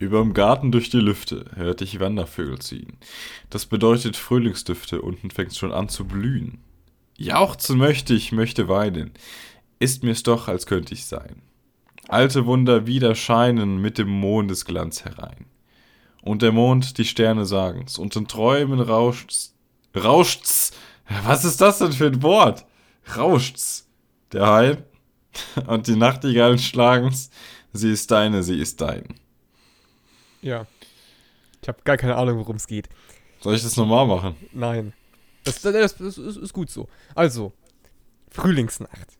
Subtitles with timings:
[0.00, 2.96] Überm Garten durch die Lüfte hört ich Wandervögel ziehen.
[3.50, 6.64] Das bedeutet Frühlingsdüfte, unten fängt's schon an zu blühen.
[7.18, 9.12] Jauchzen möchte ich, möchte weinen.
[9.78, 11.42] Ist mir's doch, als könnte ich sein.
[12.08, 15.44] Alte Wunder wieder scheinen mit dem Mondesglanz herein.
[16.22, 19.54] Und der Mond, die Sterne sagen's, und in Träumen rauscht's,
[19.94, 20.72] rauscht's.
[21.26, 22.64] Was ist das denn für ein Wort?
[23.18, 23.86] Rauscht's.
[24.32, 24.78] Der Hain
[25.66, 27.28] und die Nachtigallen schlagen's.
[27.74, 29.20] Sie ist deine, sie ist dein.
[30.42, 30.66] Ja.
[31.62, 32.88] Ich habe gar keine Ahnung, worum es geht.
[33.40, 34.36] Soll ich das nochmal machen?
[34.52, 34.92] Nein.
[35.44, 36.88] Das, das, das ist, gut so.
[37.14, 37.52] Also,
[38.30, 39.16] Frühlingsnacht.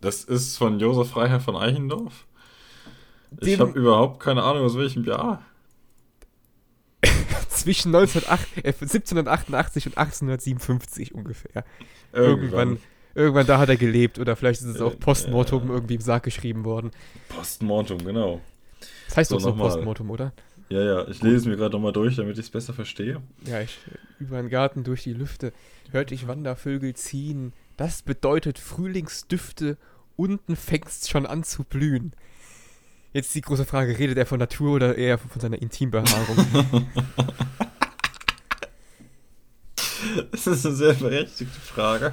[0.00, 2.26] Das ist von Josef Freiherr von Eichendorf.
[3.40, 5.42] Ich Dem- habe überhaupt keine Ahnung, aus welchem Jahr.
[7.48, 11.64] Zwischen 1908, äh, 1788 und 1857 ungefähr.
[12.12, 12.78] Irgendwann.
[13.14, 15.74] Irgendwann da hat er gelebt oder vielleicht ist es auch Äh, Postmortum ja.
[15.74, 16.92] irgendwie im Sarg geschrieben worden.
[17.28, 18.40] Postmortem, genau.
[19.08, 19.70] Das heißt So, doch so nochmal.
[19.70, 20.32] Postmortum, oder?
[20.68, 23.22] Ja, ja, ich lese mir gerade nochmal durch, damit ich es besser verstehe.
[23.46, 23.78] Ja, ich,
[24.20, 25.52] über den Garten durch die Lüfte
[25.90, 27.54] hört ich Wandervögel ziehen.
[27.78, 29.78] Das bedeutet Frühlingsdüfte,
[30.16, 32.12] unten fängt's schon an zu blühen.
[33.14, 36.36] Jetzt die große Frage, redet er von Natur oder eher von seiner Intimbehaarung?
[40.30, 42.12] Das ist eine sehr berechtigte Frage.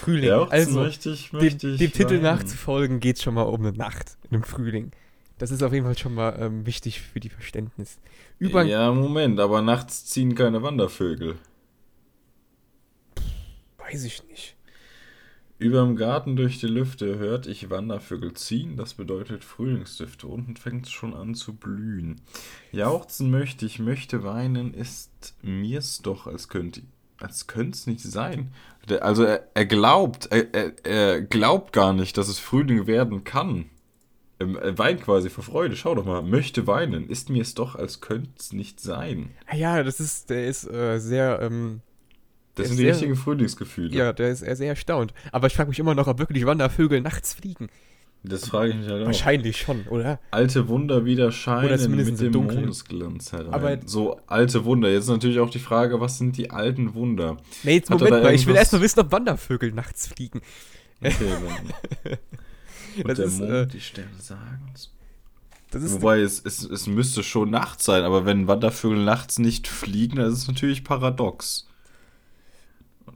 [0.00, 4.42] Frühling, Ja, also ich, dem, dem Titel nachzufolgen geht schon mal um eine Nacht im
[4.42, 4.90] Frühling.
[5.38, 7.98] Das ist auf jeden Fall schon mal ähm, wichtig für die Verständnis.
[8.38, 11.36] Über Ja, Moment, aber nachts ziehen keine Wandervögel.
[13.78, 14.56] weiß ich nicht.
[15.58, 20.26] Überm Garten durch die Lüfte hört ich Wandervögel ziehen, das bedeutet Frühlingsdüfte.
[20.26, 22.20] Unten fängt es schon an zu blühen.
[22.72, 26.82] Jauchzen möchte ich, möchte weinen, ist mir's doch, als könnte
[27.20, 28.52] als könnte es nicht sein.
[29.00, 33.70] Also er, er glaubt, er, er, er glaubt gar nicht, dass es Frühling werden kann.
[34.44, 35.76] Ähm, Er weint quasi vor Freude.
[35.76, 39.30] Schau doch mal, möchte weinen, ist mir's doch, als könnte es nicht sein.
[39.46, 41.80] Ah ja, das ist, der ist äh, sehr, ähm,
[42.54, 43.94] Das sind die sehr- richtigen Frühlingsgefühle.
[43.94, 45.12] ja, der ist er sehr erstaunt.
[45.32, 47.68] Aber ich frage mich immer noch, ob wirklich Wandervögel nachts fliegen.
[48.26, 49.06] Das frage ich mich halt auch.
[49.06, 50.18] Wahrscheinlich schon, oder?
[50.30, 52.60] Alte Wunder wieder scheinen Oder mit dem Dunkeln.
[52.60, 53.52] Mondesglanz herein.
[53.52, 54.88] Aber- so alte Wunder.
[54.90, 57.36] Jetzt ist natürlich auch die Frage, was sind die alten Wunder?
[57.64, 60.40] Nee, jetzt Hat Moment mal, ich will irgendwas- erst mal wissen, ob Wandervögel nachts fliegen.
[61.02, 61.14] Okay,
[62.04, 62.18] dann.
[63.02, 64.92] Das der ist, Mond, äh, die Sterne sagen's.
[65.70, 69.66] Das ist Wobei es, es, es müsste schon nachts sein, aber wenn Wandervögel nachts nicht
[69.66, 71.66] fliegen, dann ist es natürlich paradox.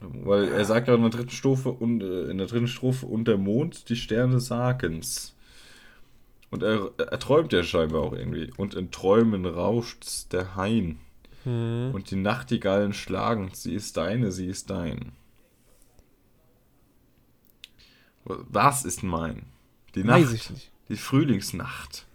[0.01, 3.27] Weil er sagt ja in der dritten Strophe und äh, in der dritten Strophe und
[3.27, 5.35] der Mond, die Sterne sagen's.
[6.51, 8.51] Und er, er träumt ja scheinbar auch irgendwie.
[8.57, 10.99] Und in Träumen rauscht's der Hain.
[11.45, 11.91] Hm.
[11.95, 15.13] Und die Nachtigallen schlagen, sie ist deine, sie ist dein.
[18.25, 19.47] Was ist mein?
[19.95, 20.21] Die Nacht.
[20.23, 20.71] Weiß ich nicht.
[20.89, 22.07] Die Frühlingsnacht.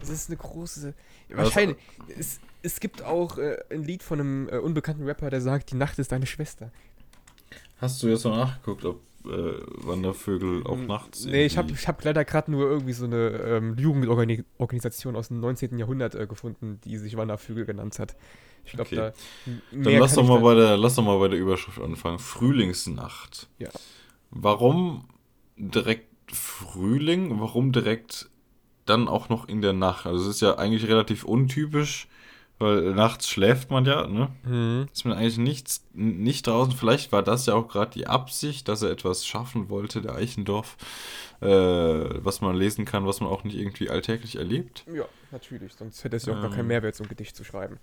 [0.00, 0.94] Das ist eine große.
[1.30, 1.76] Wahrscheinlich.
[2.18, 5.76] Es, es gibt auch äh, ein Lied von einem äh, unbekannten Rapper, der sagt, die
[5.76, 6.70] Nacht ist deine Schwester.
[7.78, 9.28] Hast du jetzt mal nachgeguckt, ob äh,
[9.86, 13.28] Wandervögel auch nachts Hm, Nee, ich habe ich hab leider gerade nur irgendwie so eine
[13.44, 15.78] ähm, Jugendorganisation aus dem 19.
[15.78, 18.16] Jahrhundert äh, gefunden, die sich Wandervögel genannt hat.
[18.64, 18.96] Ich glaube, Okay.
[18.96, 19.12] da.
[19.72, 22.18] Dann lass doch, mal da- bei der, lass doch mal bei der Überschrift anfangen.
[22.18, 23.48] Frühlingsnacht.
[23.58, 23.70] Ja.
[24.30, 25.08] Warum
[25.56, 27.40] direkt Frühling?
[27.40, 28.28] Warum direkt
[28.84, 30.06] dann auch noch in der Nacht?
[30.06, 32.08] Also es ist ja eigentlich relativ untypisch,
[32.58, 34.28] weil nachts schläft man ja, ne?
[34.44, 34.86] Hm.
[34.92, 36.72] Ist man eigentlich nichts, nicht draußen.
[36.72, 40.76] Vielleicht war das ja auch gerade die Absicht, dass er etwas schaffen wollte, der Eichendorf,
[41.40, 44.84] äh, was man lesen kann, was man auch nicht irgendwie alltäglich erlebt.
[44.92, 45.74] Ja, natürlich.
[45.74, 46.68] Sonst hätte es ja auch gar keinen Ähm.
[46.68, 47.78] Mehrwert, so ein Gedicht zu schreiben.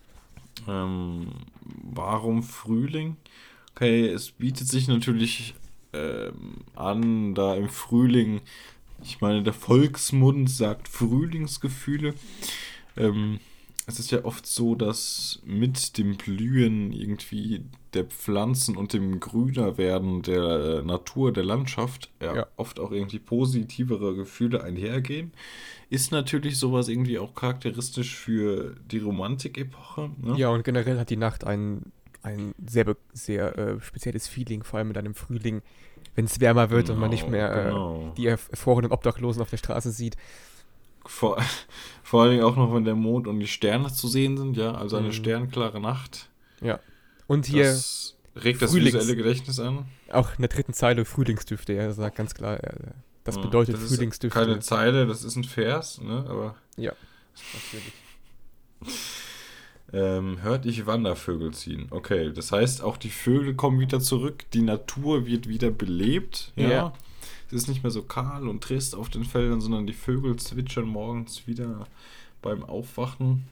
[0.67, 3.17] Ähm, warum Frühling?
[3.75, 5.55] Okay, es bietet sich natürlich
[5.93, 8.41] ähm, an, da im Frühling,
[9.03, 12.13] ich meine, der Volksmund sagt Frühlingsgefühle.
[12.97, 13.39] Ähm,
[13.85, 20.21] es ist ja oft so, dass mit dem Blühen irgendwie der Pflanzen und dem Grünerwerden
[20.21, 22.47] der äh, Natur, der Landschaft, ja, Ja.
[22.55, 25.33] oft auch irgendwie positivere Gefühle einhergehen.
[25.89, 30.11] Ist natürlich sowas irgendwie auch charakteristisch für die Romantik-Epoche.
[30.21, 30.37] Ne?
[30.37, 31.91] Ja, und generell hat die Nacht ein,
[32.23, 35.61] ein sehr, sehr äh, spezielles Feeling, vor allem mit einem Frühling,
[36.15, 38.07] wenn es wärmer wird und man nicht Genau, mehr genau.
[38.11, 40.15] äh, die erf- erfrorenen Obdachlosen auf der Straße sieht.
[41.05, 41.41] Vor,
[42.03, 44.73] vor allen Dingen auch noch, wenn der Mond und die Sterne zu sehen sind, ja,
[44.73, 45.13] also eine Mhm.
[45.13, 46.29] sternklare Nacht.
[46.61, 46.79] Ja.
[47.27, 49.85] Und hier das regt das Frühlings- visuelle Gedächtnis an.
[50.11, 51.73] auch in der dritten Zeile Frühlingsdüfte.
[51.73, 52.73] Er sagt ganz klar, äh,
[53.25, 54.37] das Ja, bedeutet das ist Frühlingsdüfte.
[54.39, 57.93] Keine Zeile, das ist ein Vers, ne, aber Natürlich.
[59.93, 61.87] ähm, hört ich Wandervögel ziehen.
[61.91, 66.69] Okay, das heißt, auch die Vögel kommen wieder zurück, die Natur wird wieder belebt, ja.
[66.69, 66.93] Ja.
[67.47, 70.87] es ist nicht mehr so kahl und trist auf den Feldern, sondern die Vögel zwitschern
[70.87, 71.87] morgens wieder
[72.41, 73.45] beim Aufwachen.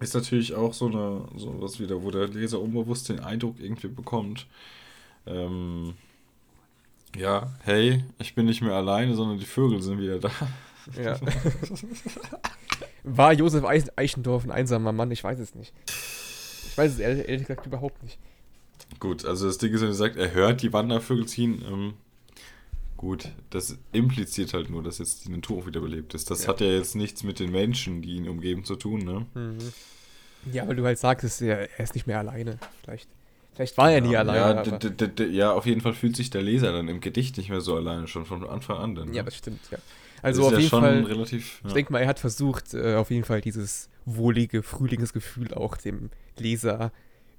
[0.00, 3.88] Ist natürlich auch so eine, so was wieder, wo der Leser unbewusst den Eindruck irgendwie
[3.88, 4.46] bekommt,
[5.26, 5.94] ähm,
[7.16, 10.30] ja, hey, ich bin nicht mehr alleine, sondern die Vögel sind wieder da.
[11.02, 11.18] Ja.
[13.04, 15.10] War Josef Eichendorf ein einsamer Mann?
[15.10, 15.72] Ich weiß es nicht.
[15.86, 18.18] Ich weiß es ehrlich, ehrlich gesagt überhaupt nicht.
[18.98, 21.94] Gut, also das Ding ist, wenn er sagt, er hört die Wandervögel ziehen, ähm,
[22.96, 26.30] gut, das impliziert halt nur, dass jetzt die Natur auch wieder belebt ist.
[26.30, 26.48] Das Ja.
[26.48, 29.26] hat ja jetzt nichts mit den Menschen, die ihn umgeben, zu tun, ne?
[30.52, 32.58] Ja, weil du halt sagtest, er, er ist nicht mehr alleine.
[32.82, 33.08] Vielleicht,
[33.54, 34.80] vielleicht war er nie ja, alleine.
[35.18, 37.76] Ja, ja, auf jeden Fall fühlt sich der Leser dann im Gedicht nicht mehr so
[37.76, 38.94] alleine, schon von Anfang an.
[38.94, 39.16] Dann, ne?
[39.16, 39.78] ja, das stimmt, ja.
[40.22, 41.60] Also auf ja jeden Fall, relativ.
[41.62, 41.74] ich Ja.
[41.74, 46.92] denke mal, er hat versucht, äh, auf jeden Fall dieses wohlige Frühlingsgefühl auch dem Leser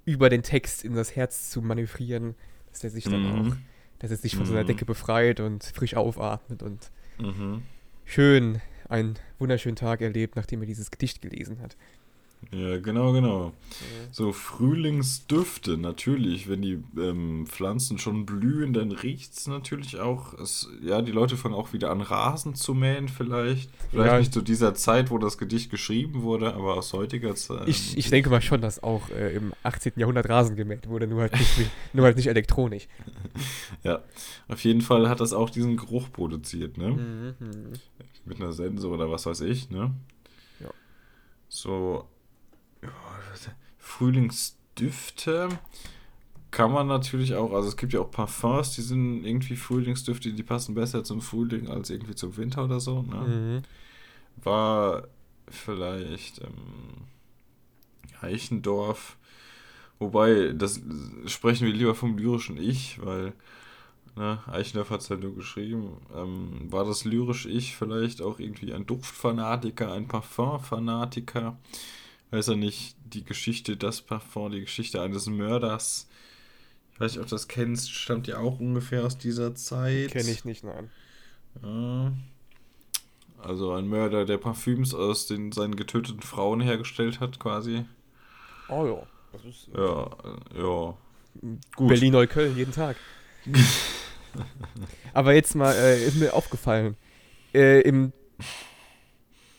[0.05, 2.35] über den Text in das Herz zu manövrieren,
[2.71, 3.57] dass er sich dann auch, Mhm.
[3.99, 4.67] dass er sich von seiner Mhm.
[4.67, 7.63] Decke befreit und frisch aufatmet und Mhm.
[8.05, 11.77] schön einen wunderschönen Tag erlebt, nachdem er dieses Gedicht gelesen hat.
[12.51, 13.53] Ja, genau, genau.
[14.11, 20.33] So Frühlingsdüfte, natürlich, wenn die ähm, Pflanzen schon blühen, dann riecht es natürlich auch.
[20.33, 23.69] Es, ja, die Leute fangen auch wieder an, Rasen zu mähen, vielleicht.
[23.91, 24.19] Vielleicht Ja.
[24.19, 27.67] nicht zu dieser Zeit, wo das Gedicht geschrieben wurde, aber aus heutiger Zeit.
[27.69, 29.93] Ich, ich denke mal schon, dass auch äh, im 18.
[29.95, 31.55] Jahrhundert Rasen gemäht wurde, nur halt nicht,
[31.93, 32.87] nur halt nicht elektronisch.
[33.83, 34.03] Ja,
[34.47, 36.89] auf jeden Fall hat das auch diesen Geruch produziert, ne?
[36.91, 37.73] Mhm.
[38.25, 39.91] Mit einer Sense oder was weiß ich, ne?
[40.59, 40.69] Ja.
[41.49, 42.05] So, ja,
[43.77, 45.49] Frühlingsdüfte
[46.49, 50.43] kann man natürlich auch, also es gibt ja auch Parfums, die sind irgendwie Frühlingsdüfte, die
[50.43, 53.15] passen besser zum Frühling als irgendwie zum Winter oder so, ne?
[53.15, 54.43] Mhm.
[54.43, 55.07] War
[55.47, 57.05] vielleicht ähm,
[58.21, 59.17] Eichendorf,
[59.99, 60.81] wobei, das
[61.25, 63.33] sprechen wir lieber vom lyrischen Ich, weil
[64.15, 65.97] ne, Eichendorf hat es halt nur geschrieben.
[66.15, 71.57] Ähm, war das lyrische Ich vielleicht auch irgendwie ein Duftfanatiker, ein Parfumfanatiker?
[72.31, 76.07] Weiß er nicht, die Geschichte, das Parfum, die Geschichte eines Mörders.
[76.93, 80.11] Ich weiß nicht, ob du das kennst, stammt ja auch ungefähr aus dieser Zeit.
[80.11, 80.89] Kenne ich nicht, nein.
[81.61, 82.13] Ja.
[83.43, 87.85] Also ein Mörder, der Parfüms aus den seinen getöteten Frauen hergestellt hat, quasi.
[88.69, 89.07] Oh ja.
[89.33, 90.97] Das ist Ja, äh, ja.
[91.75, 91.87] Gut.
[91.87, 92.97] Berlin-Neukölln jeden Tag.
[95.13, 96.95] Aber jetzt mal, äh, ist mir aufgefallen.
[97.53, 98.13] Äh, im,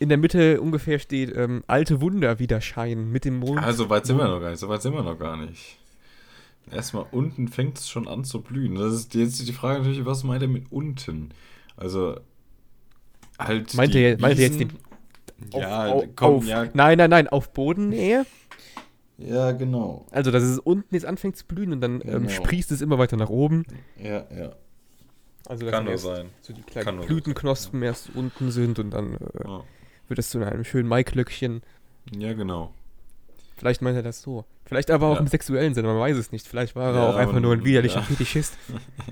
[0.02, 3.62] in der Mitte ungefähr steht ähm, alte Wunder wieder scheinen mit dem Mond.
[3.62, 5.78] Also weit sind wir noch gar nicht, so weit sind wir noch gar nicht.
[6.70, 8.75] Erstmal unten fängt es schon an zu blühen.
[8.76, 11.31] Das ist jetzt die Frage natürlich, was meint er mit unten?
[11.76, 12.16] Also
[13.38, 13.75] halt.
[13.75, 14.62] Meint er- meint er jetzt
[15.52, 18.25] Auf- Ja, au- komm, auf, ja, Nein, nein, nein, auf Bodennähe.
[19.19, 20.06] ja, genau.
[20.12, 22.28] Also, dass es unten jetzt anfängt zu blühen und dann ähm, Genau.
[22.28, 23.64] sprießt es immer weiter nach oben.
[23.98, 24.52] Ja, ja.
[25.46, 26.26] Also, dass Kann nur sein.
[26.43, 29.64] So die Kann kleinen Blütenknospen erst unten sind und dann äh, Ja,
[30.08, 31.62] wird es zu einem schönen Maiklöckchen.
[32.16, 32.75] ja genau.
[33.56, 34.44] Vielleicht meint er das so.
[34.64, 35.20] Vielleicht aber auch Ja.
[35.20, 36.49] im sexuellen Sinne, man weiß es nicht.
[36.49, 38.02] Vielleicht war er Ja, auch einfach nur ein widerlicher ja.
[38.02, 38.56] Fetischist.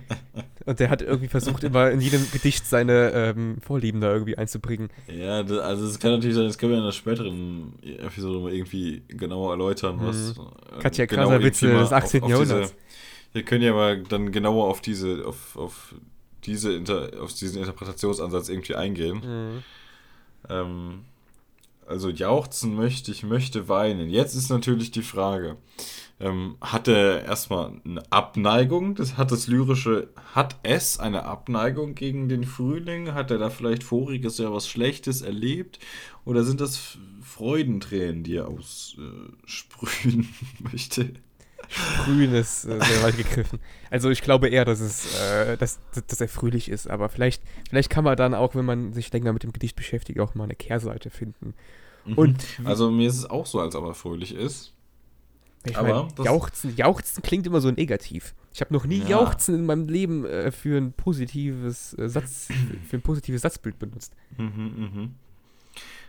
[0.66, 4.88] Und der hat irgendwie versucht, immer in jedem Gedicht seine ähm, Vorlieben da irgendwie einzubringen.
[5.06, 8.52] Ja, das, also es kann natürlich sein, das können wir in der späteren Episode mal
[8.52, 12.24] irgendwie genauer erläutern, was äh, Katja genau Krasavice mal des 18.
[12.26, 12.74] Jahrhunderts.
[13.32, 15.94] Wir können ja mal dann genauer auf diese, auf, auf
[16.44, 19.18] diese Inter, auf diesen Interpretationsansatz irgendwie eingehen.
[19.24, 19.62] Mhm.
[20.48, 21.04] Ähm,
[21.86, 24.10] also jauchzen möchte ich, möchte weinen.
[24.10, 25.56] Jetzt ist natürlich die Frage,
[26.20, 28.94] ähm, hat er erstmal eine Abneigung?
[28.94, 33.12] Das hat das lyrische, hat es eine Abneigung gegen den Frühling?
[33.12, 35.80] Hat er da vielleicht voriges Jahr was Schlechtes erlebt?
[36.24, 40.28] Oder sind das Freudentränen, die er aussprühen
[40.60, 41.14] möchte?
[42.04, 43.58] Grün ist äh, sehr weit gegriffen.
[43.90, 47.90] Also ich glaube eher, dass es, äh, dass, dass er fröhlich ist, aber vielleicht, vielleicht
[47.90, 50.54] kann man dann auch, wenn man sich länger mit dem Gedicht beschäftigt, auch mal eine
[50.54, 51.54] Kehrseite finden.
[52.16, 54.72] Und Also mir ist es auch so, als ob er fröhlich ist.
[55.64, 58.34] ich aber mein, jauchzen, jauchzen klingt immer so negativ.
[58.52, 59.08] Ich habe noch nie Ja.
[59.10, 62.48] jauchzen in meinem Leben äh, für ein positives äh, Satz,
[62.88, 64.14] für ein positives Satzbild benutzt.
[64.38, 65.14] Mhm, mhm.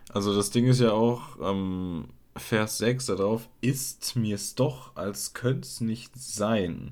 [0.09, 5.81] Also das Ding ist ja auch, ähm, Vers 6 darauf, ist mir's doch, als könnt's
[5.81, 6.91] nicht sein.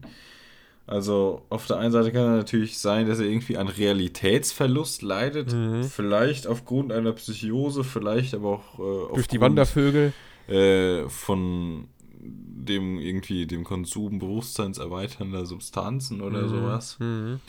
[0.86, 5.53] Also auf der einen Seite kann er natürlich sein, dass er irgendwie an Realitätsverlust leidet,
[5.53, 5.84] Mhm.
[5.84, 10.13] vielleicht aufgrund einer Psychose, vielleicht aber auch äh, Durch die aufgrund, Wandervögel.
[10.48, 11.88] äh, von
[12.22, 16.50] dem irgendwie dem Konsum bewusstseinserweiternder Substanzen oder Mhm.
[16.50, 16.98] sowas.
[17.00, 17.39] Mhm.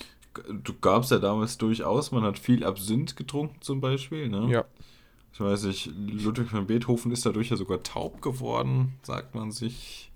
[0.63, 4.49] Du gab's ja damals durchaus, man hat viel Absinth getrunken zum Beispiel, ne?
[4.51, 4.65] Ja.
[5.33, 10.11] Ich weiß nicht, Ludwig van Beethoven ist dadurch ja sogar taub geworden, sagt man sich.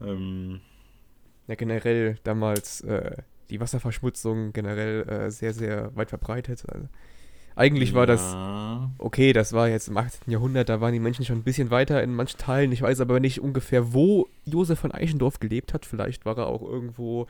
[0.00, 0.60] Ähm,
[1.46, 3.16] Ja, generell damals äh,
[3.50, 6.64] die Wasserverschmutzung generell äh, sehr, sehr weit verbreitet.
[6.68, 6.88] Also,
[7.54, 8.36] eigentlich war das
[8.98, 10.30] okay, das war jetzt im 18.
[10.30, 12.72] Jahrhundert, da waren die Menschen schon ein bisschen weiter in manchen Teilen.
[12.72, 15.86] Ich weiß aber nicht ungefähr, wo Josef von Eichendorff gelebt hat.
[15.86, 17.26] Vielleicht war er auch irgendwo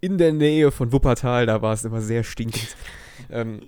[0.00, 2.76] in der Nähe von Wuppertal, da war es immer sehr stinkend.
[3.30, 3.60] ähm,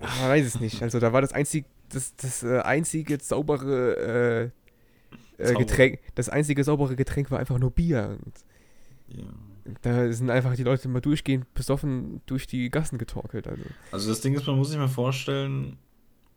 [0.00, 0.82] ach, man weiß es nicht.
[0.82, 4.52] Also da war das einzig, das, das äh, einzige saubere
[5.38, 5.54] äh, äh.
[5.54, 8.18] Getränk, das einzige saubere Getränk war einfach nur Bier.
[8.24, 8.34] Und
[9.08, 9.24] Ja.
[9.82, 13.46] da sind einfach die Leute mal durchgehend besoffen durch die Gassen getorkelt.
[13.46, 13.62] Also.
[13.92, 15.78] Also das Ding ist, man muss sich mal vorstellen,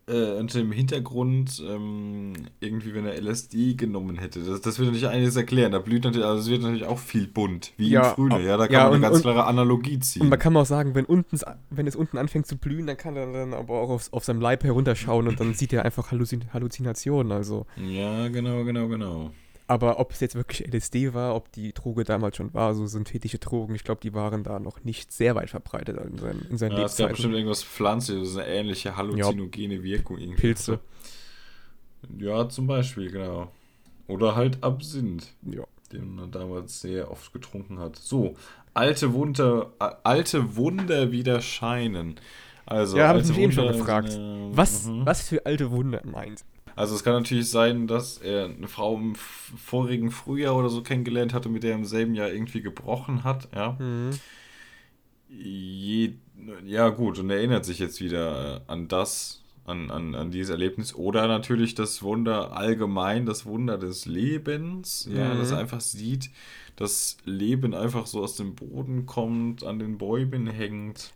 [0.07, 4.39] äh, unter dem Hintergrund, ähm, irgendwie, wenn er LSD genommen hätte.
[4.41, 5.71] Das, das wird natürlich einiges erklären.
[5.71, 8.45] Da blüht natürlich, also es wird natürlich auch viel bunt, wie Ja, im Frühling.
[8.45, 10.23] Ja, da kann ja, man und- eine ganz und- klare Analogie ziehen.
[10.23, 11.39] Und man kann auch sagen, wenn, unten,
[11.69, 14.41] wenn es unten anfängt zu blühen, dann kann er dann aber auch auf, auf seinem
[14.41, 17.31] Leib herunterschauen und dann sieht er einfach Halluzin Halluzinationen.
[17.31, 17.65] Also.
[17.77, 19.31] ja, genau, genau, genau.
[19.71, 23.39] Aber ob es jetzt wirklich LSD war, ob die Droge damals schon war, so synthetische
[23.39, 26.75] Drogen, ich glaube, die waren da noch nicht sehr weit verbreitet in seinen, in seinen
[26.75, 30.17] Ja, es gab bestimmt irgendwas Pflanzliches, eine ähnliche halluzinogene Wirkung.
[30.17, 30.41] Irgendwie.
[30.41, 30.81] Pilze.
[32.17, 33.49] Ja, zum Beispiel, genau.
[34.07, 35.27] Oder halt Absinth.
[35.49, 35.63] Ja.
[35.93, 37.95] den man damals sehr oft getrunken hat.
[37.95, 38.35] So,
[38.73, 39.71] alte Wunder,
[40.03, 42.15] alte Wunder wieder scheinen.
[42.65, 44.11] Also, Ja, habe ich mich eben schon gefragt.
[44.11, 45.05] sind, äh, Was, mhm.
[45.05, 46.43] was für alte Wunder meint?
[46.75, 51.33] Also es kann natürlich sein, dass er eine Frau im vorigen Frühjahr oder so kennengelernt
[51.33, 53.77] hatte, mit der er im selben Jahr irgendwie gebrochen hat, ja.
[53.79, 54.11] Mhm.
[55.29, 56.13] Je,
[56.65, 60.93] ja gut, und erinnert sich jetzt wieder äh, an das, an, an, an dieses Erlebnis.
[60.93, 65.39] Oder natürlich das Wunder allgemein, das Wunder des Lebens, ja, Mhm.
[65.39, 66.29] dass er einfach sieht,
[66.75, 71.13] dass Leben einfach so aus dem Boden kommt, an den Bäumen hängt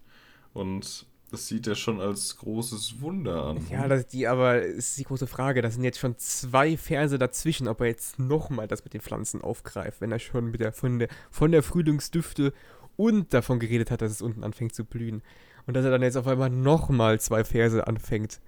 [0.54, 1.06] und
[1.36, 3.68] das sieht er schon als großes Wunder an.
[3.70, 5.62] Ja, das, die, aber ist die große Frage.
[5.62, 9.42] Das sind jetzt schon zwei Verse dazwischen, ob er jetzt nochmal das mit den Pflanzen
[9.42, 12.54] aufgreift, wenn er schon mit der, von, der, von der Frühlingsdüfte
[12.96, 15.24] und davon geredet hat, dass es unten anfängt zu blühen.
[15.68, 18.40] Und dass er dann jetzt auf einmal nochmal zwei Verse anfängt.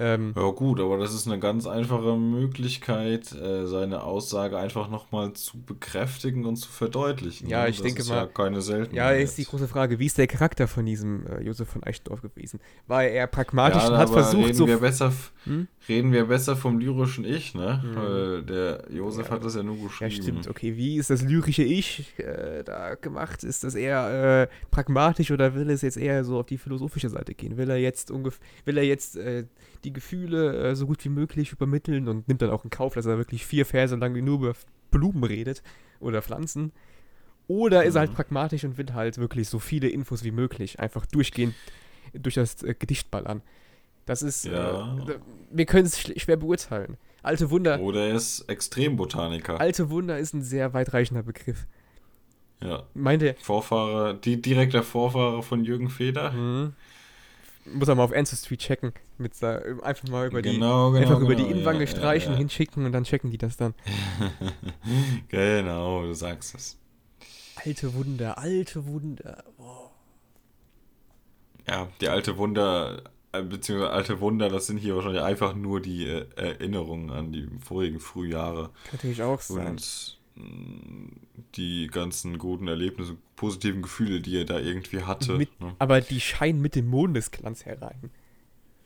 [0.00, 5.32] Ähm, Ja gut, aber das ist eine ganz einfache Möglichkeit, äh, seine Aussage einfach nochmal
[5.34, 7.48] zu bekräftigen und zu verdeutlichen.
[7.48, 7.68] Ja, ne?
[7.70, 8.94] ich das denke ist mal- Ja, keine Seltenheit.
[8.96, 12.22] ja, ist die große Frage, wie ist der Charakter von diesem äh, Josef von Eichendorff
[12.22, 12.60] gewesen?
[12.86, 14.66] War er pragmatisch ja, und hat versucht, reden so.
[14.66, 15.12] Wir besser,
[15.44, 15.68] Hm?
[15.88, 17.82] Reden wir besser vom lyrischen Ich, ne?
[17.82, 17.96] Hm.
[17.96, 19.32] Weil der Josef Ja.
[19.34, 20.10] hat das ja nur geschrieben.
[20.14, 20.48] Ja, stimmt.
[20.48, 23.42] Okay, wie ist das lyrische Ich äh, da gemacht?
[23.44, 27.34] Ist das eher äh, pragmatisch oder will es jetzt eher so auf die philosophische Seite
[27.34, 27.56] gehen?
[27.56, 29.44] Will er jetzt ungef will er jetzt äh,
[29.84, 33.06] die Gefühle äh, so gut wie möglich übermitteln und nimmt dann auch in Kauf, dass
[33.06, 34.52] er wirklich vier Verse lang nur über
[34.90, 35.62] Blumen redet
[36.00, 36.72] oder Pflanzen?
[37.48, 38.14] Oder ist er halt Mhm.
[38.16, 41.54] pragmatisch und will halt wirklich so viele Infos wie möglich einfach durchgehend
[42.12, 43.42] durch das äh, Gedicht ballern?
[44.06, 44.96] Das ist, Ja.
[45.08, 45.18] äh,
[45.50, 46.96] wir können es schwer beurteilen.
[47.22, 49.60] Alte Wunder, Oder er ist Extrembotaniker.
[49.60, 51.66] alte Wunder ist ein sehr weitreichender Begriff.
[52.62, 52.84] Ja.
[52.94, 56.32] Meint er, Vorfahre, die direkter Vorfahre von Jürgen Feder.
[56.32, 56.74] Mhm.
[57.66, 58.92] Muss er mal auf Ancestry checken.
[59.18, 61.02] Mit, einfach mal über die, genau, genau.
[61.02, 62.38] einfach über die genau, Innenwange ja, streichen, ja, ja.
[62.38, 63.74] hinschicken und dann checken die das dann.
[65.28, 66.78] genau, du sagst es.
[67.56, 69.44] Alte Wunder, alte Wunder.
[69.58, 69.90] Boah.
[71.68, 73.02] Ja, die alte Wunder,
[73.32, 77.48] äh, beziehungsweise alte Wunder, das sind hier wahrscheinlich einfach nur die äh, Erinnerungen an die
[77.60, 79.68] vorigen Frühjahre Kann natürlich auch sein.
[79.68, 80.19] und
[81.56, 85.34] die ganzen guten Erlebnisse, positiven Gefühle, die er da irgendwie hatte.
[85.36, 85.74] Mit, ne?
[85.78, 88.10] aber die scheinen mit dem Mondesglanz herein.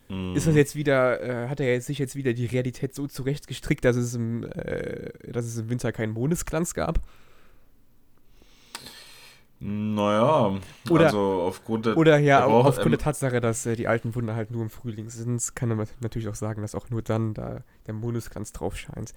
[0.09, 0.35] Mhm.
[0.35, 3.85] Ist das jetzt wieder, äh, hat er jetzt sich jetzt wieder die Realität so zurechtgestrickt,
[3.85, 6.99] dass es im, äh, dass es im Winter keinen Mondesglanz gab?
[9.59, 10.59] Naja,
[10.89, 11.97] Oder- also aufgrund der.
[11.97, 14.69] Oder ja, braucht- aufgrund ähm, der Tatsache, dass äh, die alten Wunder halt nur im
[14.69, 18.75] Frühling sind, kann man natürlich auch sagen, dass auch nur dann da der Mondesglanz drauf
[18.75, 19.13] scheint.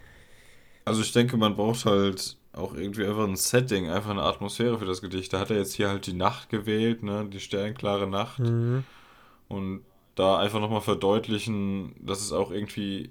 [0.88, 4.86] Also ich denke, man braucht halt auch irgendwie einfach ein Setting, einfach eine Atmosphäre für
[4.86, 5.32] das Gedicht.
[5.32, 8.40] Da hat er jetzt hier halt die Nacht gewählt, ne, die sternklare Nacht.
[8.40, 8.84] Mhm.
[9.48, 9.82] Und
[10.14, 13.10] da einfach nochmal verdeutlichen, dass es auch irgendwie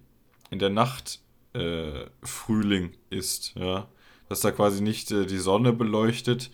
[0.50, 1.22] in der Nacht
[1.54, 3.88] äh, Frühling ist, ja.
[4.28, 6.52] Dass da quasi nicht äh, die Sonne beleuchtet,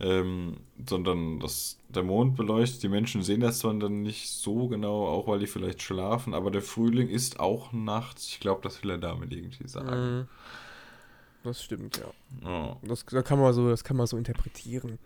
[0.00, 0.56] ähm,
[0.88, 2.82] sondern dass der Mond beleuchtet.
[2.82, 6.50] Die Menschen sehen das zwar dann nicht so genau, auch weil die vielleicht schlafen, aber
[6.50, 8.28] der Frühling ist auch nachts.
[8.28, 10.18] Ich glaube, das will er damit irgendwie sagen.
[10.20, 10.28] Mhm.
[11.42, 12.48] Das stimmt, ja.
[12.48, 12.76] Ja.
[12.82, 14.98] Das, das, kann man so, das kann man so interpretieren.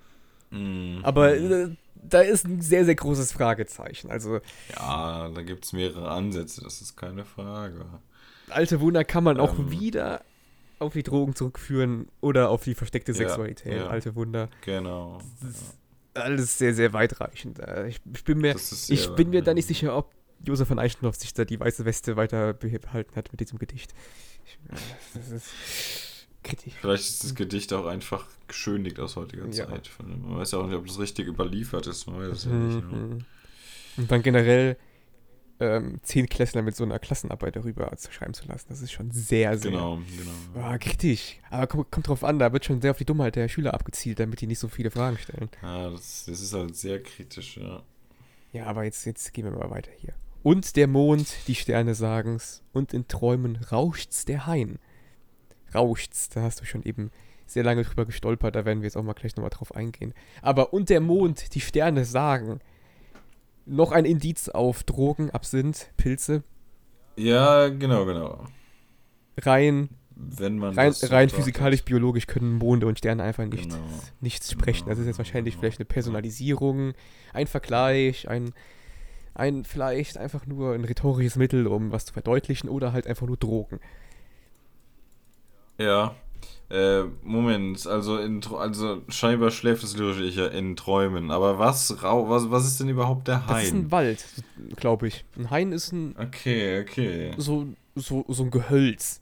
[0.51, 1.01] Mhm.
[1.03, 4.11] Aber äh, da ist ein sehr, sehr großes Fragezeichen.
[4.11, 4.41] Also,
[4.77, 7.85] Ja, da gibt es mehrere Ansätze, das ist keine Frage.
[8.51, 9.71] alte Wunder kann man auch Ähm.
[9.71, 10.23] wieder
[10.79, 13.77] auf die Drogen zurückführen oder auf die versteckte Ja, Sexualität.
[13.77, 13.87] ja.
[13.87, 14.49] Alte Wunder.
[14.63, 15.21] Genau.
[15.41, 15.75] Das ist
[16.15, 17.59] alles sehr, sehr weitreichend.
[17.61, 20.13] Äh, Ich, ich bin mir, ich bin mir da nicht sicher, ob
[20.45, 23.95] Josef von Eichendorff sich da die weiße Weste weiter behalten hat mit diesem Gedicht.
[24.45, 24.77] Ich, äh,
[25.15, 26.75] das ist, kritisch.
[26.81, 29.67] Vielleicht ist das Gedicht auch einfach geschönigt aus heutiger Ja.
[29.69, 29.91] Zeit.
[30.07, 32.07] Man weiß ja auch nicht, ob das richtig überliefert ist.
[32.07, 32.91] Man weiß es ja nicht.
[32.91, 32.97] Ne?
[32.97, 33.19] Mhm.
[33.97, 34.77] Und dann generell
[35.61, 39.11] ähm, zehn Klässler mit so einer Klassenarbeit darüber zu schreiben zu lassen, das ist schon
[39.13, 40.67] sehr, sehr Genau, genau.
[40.67, 41.39] ah, kritisch.
[41.51, 44.19] Aber kommt, kommt drauf an, da wird schon sehr auf die Dummheit der Schüler abgezielt,
[44.19, 45.49] damit die nicht so viele Fragen stellen.
[45.63, 47.83] Ja, das, das ist halt sehr kritisch, ja.
[48.53, 50.15] Ja, aber jetzt, jetzt gehen wir mal weiter hier.
[50.43, 54.79] Und der Mond, die Sterne sagen's, und in Träumen rauscht's der Hain.
[55.75, 57.11] Rauscht's, da hast du schon eben
[57.47, 60.15] sehr lange drüber gestolpert, da werden wir jetzt auch mal gleich nochmal drauf eingehen.
[60.43, 62.61] Aber und der Mond, die Sterne sagen.
[63.67, 66.43] Noch ein Indiz auf Drogen, Absinth, Pilze.
[67.17, 68.45] Ja, genau, genau.
[69.41, 71.33] Rein, Wenn man rein, so rein betrachtet.
[71.37, 73.83] physikalisch-biologisch können Monde und Sterne einfach nicht, Genau.
[74.21, 74.89] nichts sprechen.
[74.89, 75.61] Das ist jetzt Genau, wahrscheinlich genau.
[75.63, 76.93] vielleicht eine Personalisierung,
[77.33, 78.53] ein Vergleich, ein,
[79.35, 83.37] ein vielleicht einfach nur ein rhetorisches Mittel, um was zu verdeutlichen oder halt einfach nur
[83.37, 83.81] Drogen.
[85.79, 86.15] Ja.
[86.71, 91.31] Äh, Moment, also in also scheinbar schläft das lyrische Ich ja in Träumen.
[91.31, 93.91] Aber was rau was, was ist denn überhaupt der Das ist ein Hain?
[93.93, 94.25] Wald,
[94.77, 95.25] glaube ich.
[95.37, 97.33] Ein Hain ist ein Okay, okay.
[97.37, 99.21] so, so, so ein Gehölz.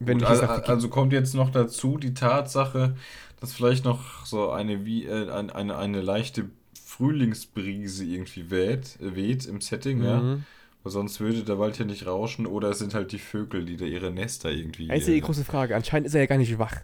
[0.00, 2.96] Wenn Gut, ich es al- auf die- also kommt jetzt noch dazu die Tatsache,
[3.40, 6.46] dass vielleicht noch so eine wie äh, ein- eine, eine leichte
[6.82, 10.20] Frühlingsbrise irgendwie weht, äh, weht im Setting, ja.
[10.20, 10.32] Mhm.
[10.32, 10.44] Weil
[10.90, 13.84] sonst würde der Wald ja nicht rauschen oder es sind halt die Vögel, die da
[13.84, 14.88] ihre Nester irgendwie.
[14.88, 15.74] Das ist ja die äh, große Frage.
[15.76, 16.76] Anscheinend ist er ja gar nicht wach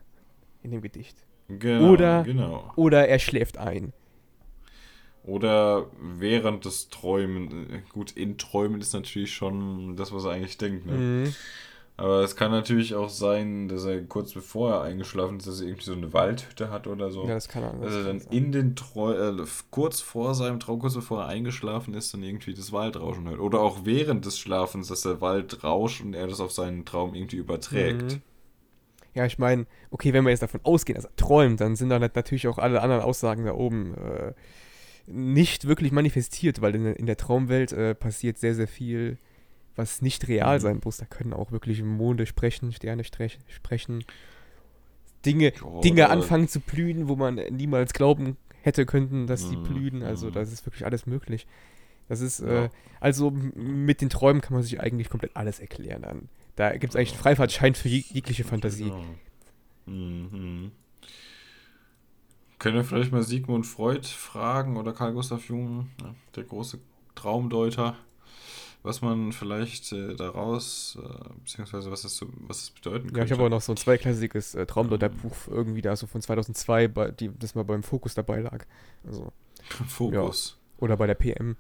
[0.63, 1.17] in dem Gedicht.
[1.49, 2.73] genau, oder- genau.
[2.77, 3.93] Oder er schläft ein.
[5.25, 7.71] Oder während des Träumen.
[7.71, 10.93] äh, Gut, in Träumen ist natürlich schon das, was er eigentlich denkt, ne?
[10.93, 11.35] Mhm.
[11.97, 15.69] Aber es kann natürlich auch sein, dass er kurz bevor er eingeschlafen ist, dass er
[15.69, 17.29] irgendwie so eine Waldhütte hat oder so.
[17.29, 17.63] Ja, das kann.
[17.81, 21.29] Das dass er dann in den Trau äh, kurz vor seinem Traum, kurz bevor er
[21.29, 23.39] eingeschlafen ist, dann irgendwie das Waldrauschen hört.
[23.39, 27.15] Oder auch während des Schlafens, dass der Wald rauscht und er das auf seinen Traum
[27.15, 28.19] irgendwie überträgt.
[28.19, 28.23] Mhm.
[29.15, 31.99] Ja, ich meine, okay, wenn wir jetzt davon ausgehen, dass er träumt, dann sind da
[32.01, 34.33] nat- natürlich auch alle anderen Aussagen da oben äh,
[35.07, 39.19] nicht wirklich manifestiert, weil in, der- in der Traumwelt äh, passiert sehr, sehr viel,
[39.77, 40.63] was nicht real Mhm.
[40.63, 40.97] sein muss.
[40.99, 44.05] Da können auch wirklich Monde sprechen, Sterne sprechen,
[45.27, 49.63] Dinge, Ja, Dinge anfangen zu blühen, wo man niemals glauben hätte könnten, dass die Mhm,
[49.65, 50.03] blühen.
[50.03, 50.33] Also mhm.
[50.33, 51.47] das ist wirklich alles möglich.
[52.09, 52.65] Das ist, Ja.
[52.65, 52.69] äh,
[53.01, 56.29] also mit den Träumen kann man sich eigentlich komplett alles erklären dann.
[56.57, 58.85] Da gibt es eigentlich einen Freifahrtschein für jeg- jegliche Fantasie.
[58.85, 59.05] Genau.
[59.87, 60.71] Mhm.
[62.59, 66.79] Können wir vielleicht mal Sigmund Freud fragen oder Carl Gustav Jung, ja, der große
[67.15, 67.97] Traumdeuter,
[68.85, 73.19] was man vielleicht äh, daraus, äh, beziehungsweise was es, so, was es bedeuten könnte.
[73.19, 76.89] Ja, ich habe auch noch so ein zweiklassiges äh, Traumdeuterbuch irgendwie da so von 2002,
[76.89, 78.67] bei, die, das mal beim Fokus dabei lag.
[79.07, 79.33] Also,
[79.89, 80.59] Fokus.
[80.77, 81.57] oder bei der PM.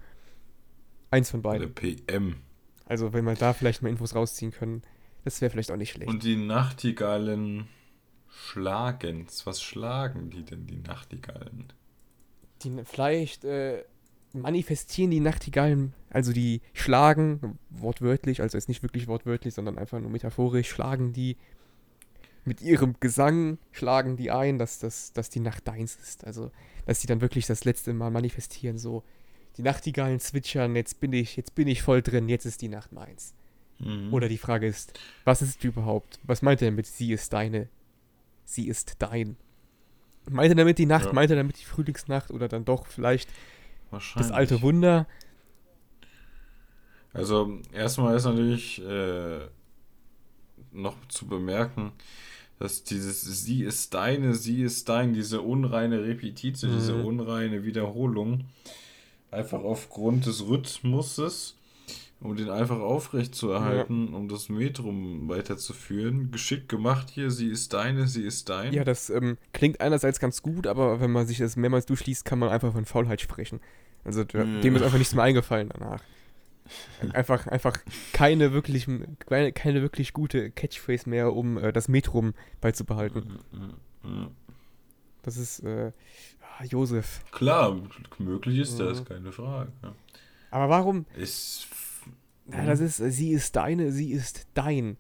[1.11, 2.05] Eins von Bei der beiden.
[2.07, 2.37] PM.
[2.85, 4.83] Also, wenn wir da vielleicht mal Infos rausziehen können,
[5.25, 6.11] das wäre vielleicht auch nicht schlecht.
[6.11, 7.69] Und die Nachtigallen
[8.29, 9.47] schlagen's.
[9.47, 11.73] Was schlagen die denn, die Nachtigallen?
[12.65, 13.85] die, vielleicht äh,
[14.35, 20.11] manifestieren die Nachtigallen, also die schlagen, wortwörtlich, also jetzt nicht wirklich wortwörtlich, sondern einfach nur
[20.11, 21.37] metaphorisch, schlagen die
[22.45, 26.27] mit ihrem Gesang, schlagen die ein, dass, das, dass die Nacht deins ist.
[26.27, 26.51] Also,
[26.85, 29.03] dass die dann wirklich das letzte Mal manifestieren, so,
[29.57, 32.93] die Nachtigallen zwitschern, jetzt bin ich, jetzt bin ich voll drin, jetzt ist die Nacht
[32.93, 33.35] meins.
[33.79, 34.13] Mhm.
[34.13, 36.19] Oder die Frage ist, was ist überhaupt?
[36.25, 37.69] Was meint er damit, sie ist deine?
[38.45, 39.37] Sie ist dein.
[40.29, 41.07] Meint er damit die Nacht?
[41.07, 41.13] Ja.
[41.13, 42.31] Meint er damit die Frühlingsnacht?
[42.31, 43.31] Oder dann doch vielleicht
[43.91, 44.29] Wahrscheinlich.
[44.29, 45.07] das alte Wunder?
[47.13, 49.41] Also erstmal ist natürlich äh,
[50.73, 51.93] noch zu bemerken,
[52.59, 56.75] dass dieses Sie ist deine, sie ist dein, diese unreine Repetitio, Mhm.
[56.75, 58.47] diese unreine Wiederholung,
[59.31, 61.57] einfach aufgrund des Rhythmuses,
[62.25, 66.31] um den einfach aufrecht zu erhalten, um das Metrum weiterzuführen.
[66.33, 68.73] Geschickt gemacht hier, sie ist deine, sie ist dein.
[68.73, 72.39] Ja, das ähm, klingt einerseits ganz gut, aber wenn man sich das mehrmals durchliest, kann
[72.39, 73.61] man einfach von Faulheit sprechen.
[74.05, 74.61] Also der, Ja.
[74.61, 76.03] dem ist einfach nichts mehr eingefallen danach.
[77.13, 77.77] Einfach, einfach
[78.15, 78.87] keine wirklich,
[79.27, 82.33] keine, keine wirklich gute Catchphrase mehr, um äh, das Metrum
[82.63, 83.39] beizubehalten.
[85.23, 85.93] Das ist, äh,
[86.59, 87.23] ah, Josef.
[87.33, 87.79] Klar,
[88.19, 89.05] möglich ist das, Mhm.
[89.05, 89.73] keine Frage.
[89.83, 89.95] Ja.
[90.51, 91.05] Aber warum?
[91.17, 91.67] Ist.
[92.53, 94.97] Ja, das ist, sie ist deine, sie ist dein.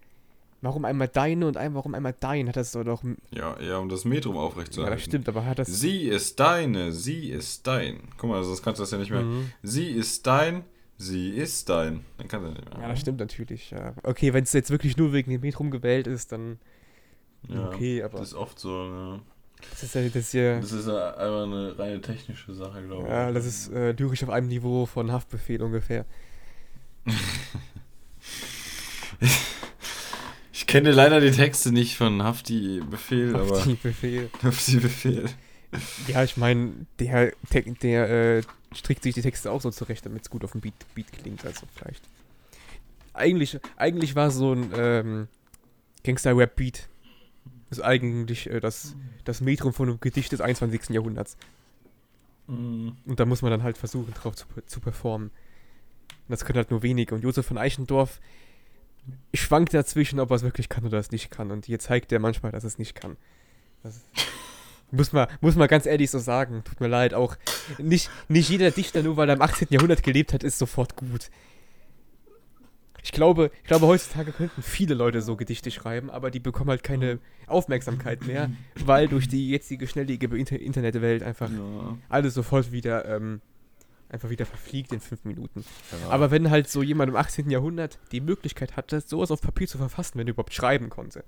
[0.62, 2.48] Warum einmal deine und ein, warum einmal dein?
[2.48, 3.02] Hat das doch.
[3.30, 4.96] Ja, ja, um das Metrum Ja, aufrechtzuerhalten.
[4.96, 5.68] das stimmt, aber hat das.
[5.68, 8.00] Sie ist deine, sie ist dein.
[8.16, 9.20] Guck mal, sonst kannst du das ja nicht mehr.
[9.20, 9.50] Mhm.
[9.62, 10.64] Sie ist dein,
[10.96, 12.00] sie ist dein.
[12.16, 12.80] Dann kannst du nicht mehr.
[12.82, 13.72] Ja, das stimmt natürlich.
[13.72, 13.92] Ja.
[14.04, 16.58] Okay, wenn es jetzt wirklich nur wegen dem Metrum gewählt ist, dann.
[17.46, 18.70] Ja, okay, aber- Das ist oft so.
[18.70, 19.20] Ja.
[19.70, 20.60] Das ist ja das ja.
[20.60, 23.08] Das ist ja einfach eine reine technische Sache, glaube ich.
[23.10, 26.06] Ja, das ist äh, lyrisch auf einem Niveau von Haftbefehl ungefähr.
[30.52, 33.58] Ich, kenne leider die Texte nicht von Hafti Befehl, aber.
[33.58, 34.30] Hafti Befehl.
[34.42, 35.26] Hafti Befehl.
[36.08, 38.42] Ja, ich meine, der, der, der äh,
[38.74, 41.44] strickt sich die Texte auch so zurecht, damit es gut auf dem Beat, Beat klingt,
[41.44, 42.02] also vielleicht.
[43.12, 45.28] Eigentlich, eigentlich war so ein ähm,
[46.02, 46.88] Gangster-Rap-Beat
[47.70, 50.90] ist eigentlich äh, das, das Metrum von einem Gedicht des 21.
[50.90, 51.36] Jahrhunderts.
[52.46, 52.96] Mhm.
[53.06, 55.30] Und da muss man dann halt versuchen, drauf zu, zu performen.
[56.26, 57.14] Und das können halt nur wenige.
[57.14, 58.20] Und Josef von Eichendorf
[59.34, 61.50] schwankt dazwischen, ob er es wirklich kann oder es nicht kann.
[61.50, 63.16] Und hier zeigt er manchmal, dass es nicht kann.
[63.82, 64.00] Das
[64.90, 66.62] muss man, muss man ganz ehrlich so sagen.
[66.64, 67.36] Tut mir leid, auch
[67.78, 69.68] nicht, nicht jeder Dichter, nur weil er im 18.
[69.70, 71.30] Jahrhundert gelebt hat, ist sofort gut.
[73.02, 76.82] Ich glaube, ich glaube, heutzutage könnten viele Leute so Gedichte schreiben, aber die bekommen halt
[76.82, 78.50] keine Aufmerksamkeit mehr,
[78.86, 81.98] weil durch die jetzige schnelllebige Inter Internetwelt einfach Ja.
[82.08, 83.42] alles sofort wieder ähm,
[84.08, 85.64] einfach wieder verfliegt in fünf Minuten.
[85.90, 86.10] Ja.
[86.10, 87.50] Aber wenn halt so jemand im 18.
[87.50, 91.24] Jahrhundert die Möglichkeit hatte, sowas auf Papier zu verfassen, wenn er überhaupt schreiben konnte,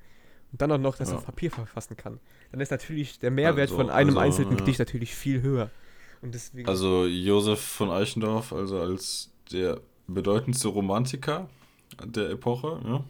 [0.52, 1.16] und dann auch noch das Ja.
[1.16, 2.20] auf Papier verfassen kann,
[2.52, 4.56] dann ist natürlich der Mehrwert Also- von einem also, einzelnen ja.
[4.58, 5.70] Gedicht natürlich viel höher.
[6.22, 6.68] Und deswegen.
[6.68, 11.48] Also Josef von Eichendorff, also als der bedeutendste Romantiker
[12.04, 13.04] der Epoche, ja.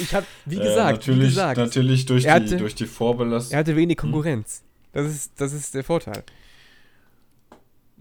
[0.00, 3.52] ich habe, wie Äh, gesagt, natürlich, wie gesagt, natürlich durch, die, hatte- durch die Vorbelastung.
[3.54, 4.62] er hatte wenig Konkurrenz.
[4.92, 6.24] Das ist, das ist der Vorteil.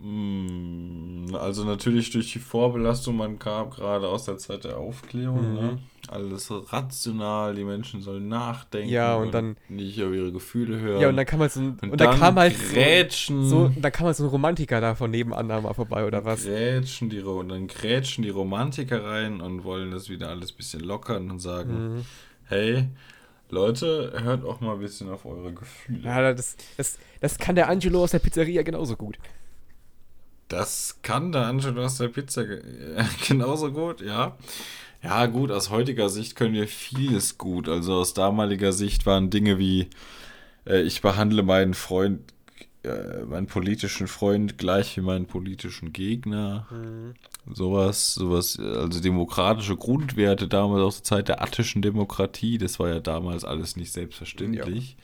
[0.01, 5.55] Mm, Also natürlich durch die Vorbelastung, man kam gerade aus der Zeit der Aufklärung, Mhm.
[5.55, 5.77] ne?
[6.07, 10.99] alles rational, die Menschen sollen nachdenken Ja, und dann- nicht auf ihre Gefühle hören.
[11.01, 13.43] Ja, und dann kam halt so ein, Und und, dann dann kam halt Grätschen.
[13.47, 16.25] so, so, dann kam halt so ein Romantiker da von nebenan da mal vorbei oder
[16.25, 16.43] was.
[16.43, 20.81] Grätschen die, und dann grätschen die Romantiker rein und wollen das wieder alles ein bisschen
[20.81, 22.05] lockern und sagen, Mhm.
[22.45, 22.89] hey,
[23.49, 25.99] Leute, hört auch mal ein bisschen auf eure Gefühle.
[26.03, 29.17] Ja, das, das, das kann der Angelo aus der Pizzeria genauso gut.
[30.51, 32.61] Das kann der Angelo aus der Pizza ge-
[33.27, 34.37] genauso gut, ja.
[35.03, 37.69] Ja, gut, aus heutiger Sicht können wir vieles gut.
[37.69, 39.89] Also aus damaliger Sicht waren Dinge wie,
[40.67, 42.21] äh, ich behandle meinen Freund,
[42.83, 46.67] äh, meinen politischen Freund gleich wie meinen politischen Gegner.
[47.53, 52.89] Sowas, sowas, äh, also demokratische Grundwerte damals aus der Zeit der attischen Demokratie, das war
[52.89, 54.97] ja damals alles nicht selbstverständlich.
[54.97, 55.01] Äh,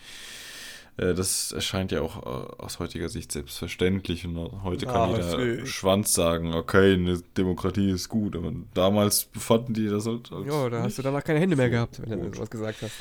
[0.98, 5.66] Das erscheint ja auch äh, aus heutiger Sicht selbstverständlich und heute kann Ah, jeder.
[5.68, 10.70] Schwanz sagen, okay, eine Demokratie ist gut, aber damals befanden die das halt als Ja,
[10.70, 12.36] da hast du danach keine Hände mehr gehabt, wenn du gut.
[12.36, 12.94] sowas gesagt hast.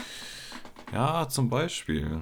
[0.92, 2.20] Ja, zum Beispiel.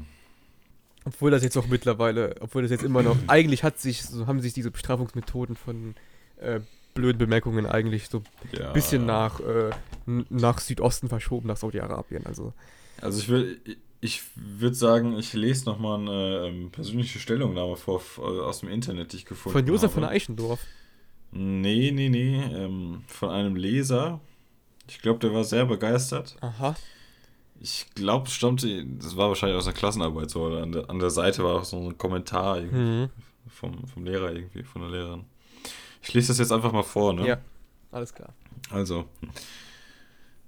[1.06, 4.40] Obwohl das jetzt auch mittlerweile, obwohl das jetzt immer noch, eigentlich hat sich, so haben
[4.40, 5.96] sich diese Bestrafungsmethoden von
[6.36, 6.60] äh,
[6.94, 8.24] blöden Bemerkungen eigentlich so ein
[8.60, 8.72] Ja.
[8.72, 9.72] bisschen nach, äh,
[10.06, 12.24] nach Südosten verschoben, nach Saudi-Arabien.
[12.26, 12.52] Also,
[13.00, 13.58] Also ich will,
[14.04, 19.12] ich würde sagen, ich lese nochmal eine ähm, persönliche Stellungnahme vor äh, aus dem Internet,
[19.12, 19.94] die ich gefunden von Josef habe.
[20.02, 20.60] von Eichendorf.
[21.32, 22.36] Nee, nee, nee.
[22.52, 24.20] Ähm, von einem Leser.
[24.88, 26.36] Ich glaube, der war sehr begeistert.
[26.42, 26.76] Aha.
[27.60, 30.42] Ich glaube, es stammte, das war wahrscheinlich aus der Klassenarbeit so.
[30.42, 33.10] Oder an, der, an der Seite war auch so ein Kommentar irgendwie Mhm.
[33.48, 35.24] vom, vom Lehrer irgendwie, von der Lehrerin.
[36.02, 37.26] Ich lese das jetzt einfach mal vor, ne?
[37.26, 37.38] Ja,
[37.90, 38.34] alles klar.
[38.70, 39.06] Also,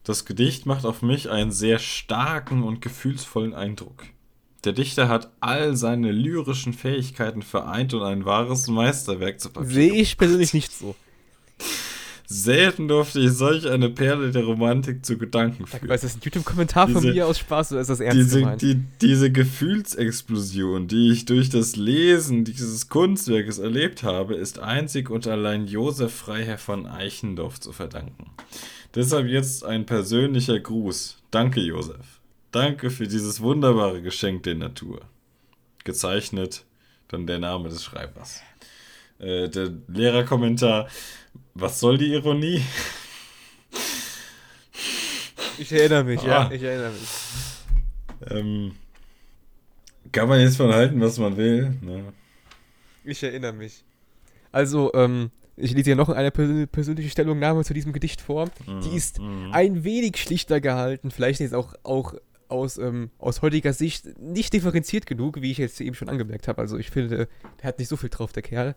[0.07, 4.05] das Gedicht macht auf mich einen sehr starken und gefühlsvollen Eindruck.
[4.65, 9.95] Der Dichter hat all seine lyrischen Fähigkeiten vereint und ein wahres Meisterwerk zu Papier Sehe
[9.95, 10.95] ich persönlich nicht so.
[12.29, 15.91] Selten durfte ich solch eine Perle der Romantik zu Gedanken führen.
[15.91, 18.63] ist das ein YouTube-Kommentar von mir aus Spaß oder ist das ernst Diese, gemeint?
[18.63, 25.27] die, diese Gefühlsexplosion, die ich durch das Lesen dieses Kunstwerkes erlebt habe, ist einzig und
[25.27, 28.31] allein Josef Freiherr von Eichendorff zu verdanken.
[28.97, 31.19] Deshalb jetzt ein persönlicher Gruß.
[31.31, 32.21] Danke, Josef.
[32.51, 35.03] Danke für dieses wunderbare Geschenk der Natur.
[35.85, 36.65] Gezeichnet
[37.09, 38.41] dann der Name des Schreibers.
[39.19, 40.89] Äh, der Lehrerkommentar.
[41.55, 42.63] Was soll die Ironie?
[45.59, 46.51] Ich erinnere mich, ja, Ah.
[46.53, 47.09] ich erinnere mich.
[48.31, 48.73] Ähm,
[50.13, 51.77] kann man jetzt von halten, was man will.
[51.81, 52.13] Ne?
[53.05, 53.85] Ich erinnere mich.
[54.53, 58.51] Also, ähm, ich lese hier noch eine persö- persönliche Stellungnahme zu diesem Gedicht vor.
[58.85, 59.51] Die ist Mhm.
[59.53, 62.15] ein wenig schlichter gehalten, vielleicht jetzt auch, auch
[62.49, 66.61] aus, ähm, aus heutiger Sicht nicht differenziert genug, wie ich jetzt eben schon angemerkt habe.
[66.61, 67.29] Also ich finde,
[67.61, 68.75] der hat nicht so viel drauf, der Kerl.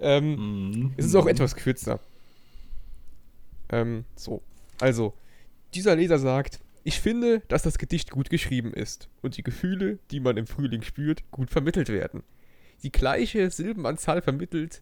[0.00, 0.94] Ähm, Mhm.
[0.96, 2.00] es ist auch etwas kürzer.
[3.70, 4.42] Ähm, so.
[4.80, 5.14] Also,
[5.74, 10.20] dieser Leser sagt, ich finde, dass das Gedicht gut geschrieben ist und die Gefühle, die
[10.20, 12.22] man im Frühling spürt, gut vermittelt werden.
[12.82, 14.80] Die gleiche Silbenanzahl vermittelt,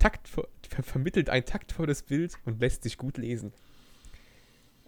[0.00, 3.52] taktvo ver vermittelt ein taktvolles Bild und lässt sich gut lesen.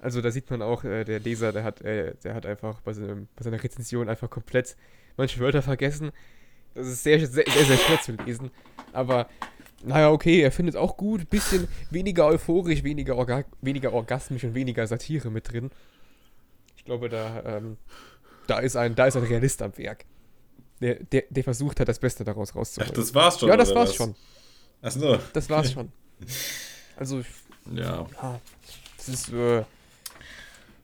[0.00, 2.92] Also da sieht man auch, äh, der Leser, der hat, äh, der hat einfach bei,
[2.92, 4.76] seinem, bei seiner Rezension einfach komplett
[5.16, 6.10] manche Wörter vergessen.
[6.74, 8.50] Das ist sehr, sehr, sehr, sehr schwer zu lesen.
[8.92, 9.28] Aber
[9.84, 14.86] naja, okay, er findet auch gut, bisschen weniger euphorisch, weniger, orga weniger orgasmisch und weniger
[14.86, 15.70] Satire mit drin.
[16.76, 17.76] Ich glaube, da, ähm,
[18.48, 20.04] da, ist ein, da ist ein Realist am Werk.
[20.80, 22.90] Der, der, der versucht hat, das Beste daraus rauszuholen.
[22.92, 23.48] Ach, das war's schon.
[23.48, 23.96] ja, das war's was?
[23.96, 24.14] schon.
[24.82, 25.18] Ach so.
[25.32, 25.90] Das war's schon.
[26.96, 27.26] Also, ich-
[27.74, 28.06] Ja.
[28.22, 28.40] ja,
[28.96, 29.64] das ist, äh,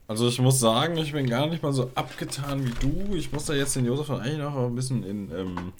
[0.07, 3.15] Also ich muss sagen, ich bin gar nicht mal so abgetan wie du.
[3.15, 5.73] Ich muss da jetzt den Josef eigentlich noch ein bisschen in, ähm,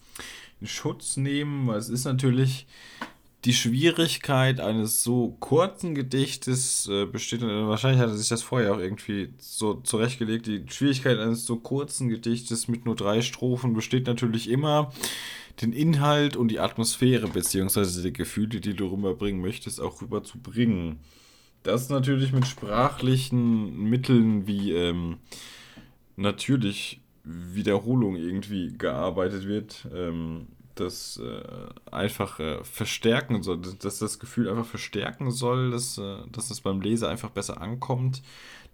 [0.61, 2.67] in Schutz nehmen, weil es ist natürlich
[3.45, 8.79] die Schwierigkeit eines so kurzen Gedichtes äh, besteht, wahrscheinlich hat er sich das vorher auch
[8.79, 14.49] irgendwie so zurechtgelegt, die Schwierigkeit eines so kurzen Gedichtes mit nur drei Strophen besteht natürlich
[14.49, 14.91] immer,
[15.61, 20.99] den Inhalt und die Atmosphäre beziehungsweise die Gefühle, die du rüberbringen möchtest, auch rüberzubringen.
[21.63, 25.17] Das natürlich mit sprachlichen Mitteln wie ähm,
[26.15, 34.49] natürlich Wiederholung irgendwie gearbeitet wird, ähm, das äh, einfach äh, verstärken soll, dass das Gefühl
[34.49, 38.21] einfach verstärken soll, dass, äh, dass es beim Leser einfach besser ankommt,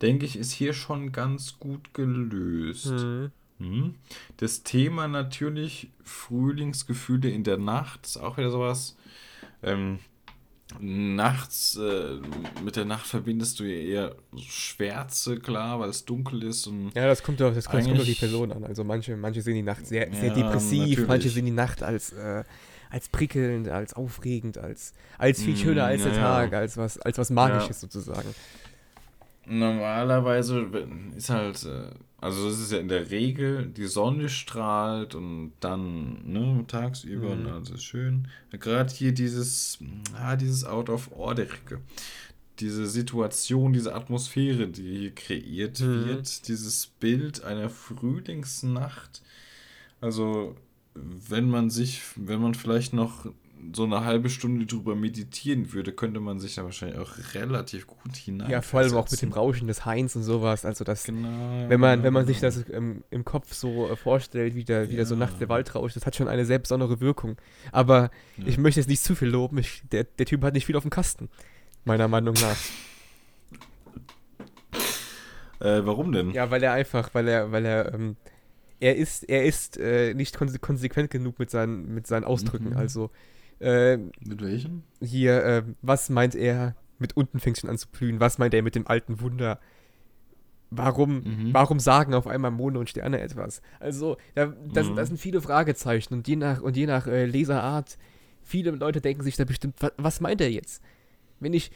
[0.04, 2.92] denke ich, ist hier schon ganz gut gelöst.
[2.92, 3.22] hm.
[3.22, 3.32] Mhm.
[4.38, 8.96] Das Thema natürlich Frühlingsgefühle in der Nacht ist auch wieder sowas.
[9.64, 10.00] Ähm,
[10.80, 12.18] nachts, äh,
[12.64, 17.08] mit der Nacht verbindest du ja eher Schwärze, klar, weil es dunkel ist und Ja,
[17.08, 18.64] das kommt doch, das kommt, auf die Person an.
[18.64, 21.08] Also manche, manche sehen die Nacht sehr, sehr Ja, depressiv, natürlich.
[21.08, 22.44] manche sehen die Nacht als, äh,
[22.90, 26.20] als prickelnd, als aufregend, als, als viel Mm, schöner als ja, der.
[26.20, 28.34] Tag, als was, als was Magisches sozusagen.
[29.48, 30.68] Normalerweise
[31.16, 36.26] ist halt, äh, also es ist ja in der Regel, die Sonne strahlt und dann,
[36.26, 37.46] ne, tagsüber Mhm.
[37.46, 38.28] und alles ist schön.
[38.52, 39.80] Gerade hier dieses,
[40.18, 41.46] ah, dieses Out of Order,
[42.60, 46.06] diese Situation, diese Atmosphäre, die hier kreiert Mhm.
[46.06, 49.22] wird, dieses Bild einer Frühlingsnacht.
[50.02, 50.56] Also,
[50.96, 53.26] wenn man sich, wenn man vielleicht noch
[53.74, 58.16] so eine halbe Stunde drüber meditieren würde, könnte man sich da wahrscheinlich auch relativ gut
[58.16, 58.50] hinein.
[58.50, 60.66] Ja, vor allem auch mit dem Rauschen des Hains und sowas.
[60.66, 61.70] Also das, Genau.
[61.70, 64.96] wenn man, wenn man sich das ähm, im Kopf so äh, vorstellt, wie der, wie
[64.96, 65.20] der so Ja.
[65.20, 67.38] nachts der Wald rauscht, das hat schon eine sehr besondere Wirkung.
[67.72, 68.48] Aber Ja.
[68.48, 69.58] ich möchte jetzt nicht zu viel loben.
[69.58, 71.30] Ich, der, der Typ hat nicht viel auf dem Kasten.
[71.86, 72.58] Meiner Meinung nach.
[75.60, 76.32] Äh, warum denn?
[76.32, 78.18] Ja, weil er einfach, weil er, weil er, ähm,
[78.80, 82.72] er ist, er ist äh, nicht konse konsequent genug mit seinen, mit seinen Ausdrücken.
[82.72, 82.78] Mhm.
[82.78, 83.10] Also
[83.60, 84.84] äh, Mit welchem?
[85.02, 88.20] hier, äh, was meint er mit unten fängt schon an zu blühen?
[88.20, 89.60] Was meint er mit dem alten Wunder?
[90.72, 91.54] Warum, Mhm.
[91.54, 93.62] warum sagen auf einmal Monde und Sterne etwas?
[93.80, 94.96] Also, da, das, Mhm.
[94.96, 97.98] das sind viele Fragezeichen und je nach, und je nach äh, Leserart,
[98.44, 100.82] viele Leute denken sich da bestimmt, was, was meint er jetzt?
[101.40, 101.72] Wenn ich,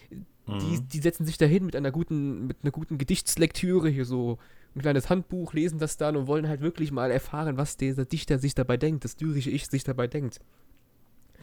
[0.47, 0.87] die, Mhm.
[0.91, 4.39] die setzen sich dahin mit einer guten, mit einer guten Gedichtslektüre, hier so
[4.75, 8.39] ein kleines Handbuch, lesen das dann und wollen halt wirklich mal erfahren, was dieser Dichter
[8.39, 10.39] sich dabei denkt, das lyrische Ich sich dabei denkt.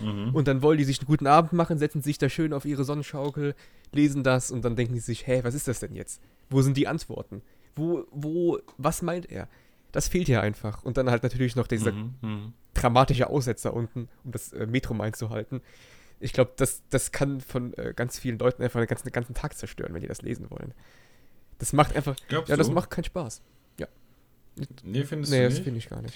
[0.01, 0.35] Mhm.
[0.35, 2.85] Und dann wollen die sich einen guten Abend machen, setzen sich da schön auf ihre
[2.85, 3.55] Sonnenschaukel,
[3.93, 6.21] lesen das und dann denken die sich, hä, was ist das denn jetzt?
[6.51, 7.43] Wo sind die Antworten?
[7.75, 9.49] Wo, wo, was meint er?
[9.93, 10.83] Das fehlt ja einfach.
[10.85, 12.15] Und dann halt natürlich noch dieser Mhm.
[12.21, 12.53] Mhm.
[12.75, 15.61] dramatische Aussetzer unten, um das äh, Metrum einzuhalten.
[16.21, 19.35] Ich glaube, das, das kann von äh, ganz vielen Leuten einfach den ganzen, den ganzen
[19.35, 20.73] Tag zerstören, wenn die das lesen wollen.
[21.59, 22.73] Das macht einfach, Glaubst ja, das du?
[22.75, 23.43] macht keinen Spaß.
[24.85, 25.65] Nee, findest Nee, du das nicht?
[25.65, 26.15] finde ich gar nicht.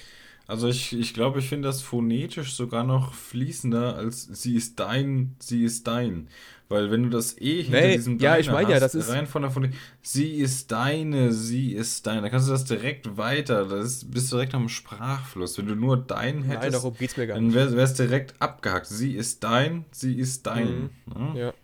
[0.51, 5.37] Also ich, ich glaube, ich finde das phonetisch sogar noch fließender als sie ist dein,
[5.39, 6.29] sie ist dein.
[6.69, 8.95] Weil wenn du das eh hinter Nee, diesem ja, ich Deine meine ja, hast, das
[8.95, 12.65] ist- rein von der Phonetik, sie ist deine, sie ist dein, dann kannst du das
[12.65, 15.59] direkt weiter, das ist, bist du direkt am Sprachfluss.
[15.59, 17.57] Wenn du nur dein Nein, hättest, darum geht es mir gar dann nicht.
[17.57, 18.87] wäre es direkt abgehackt.
[18.87, 20.91] Sie ist dein, sie ist dein.
[21.07, 21.33] Ne?
[21.41, 21.55] Ja.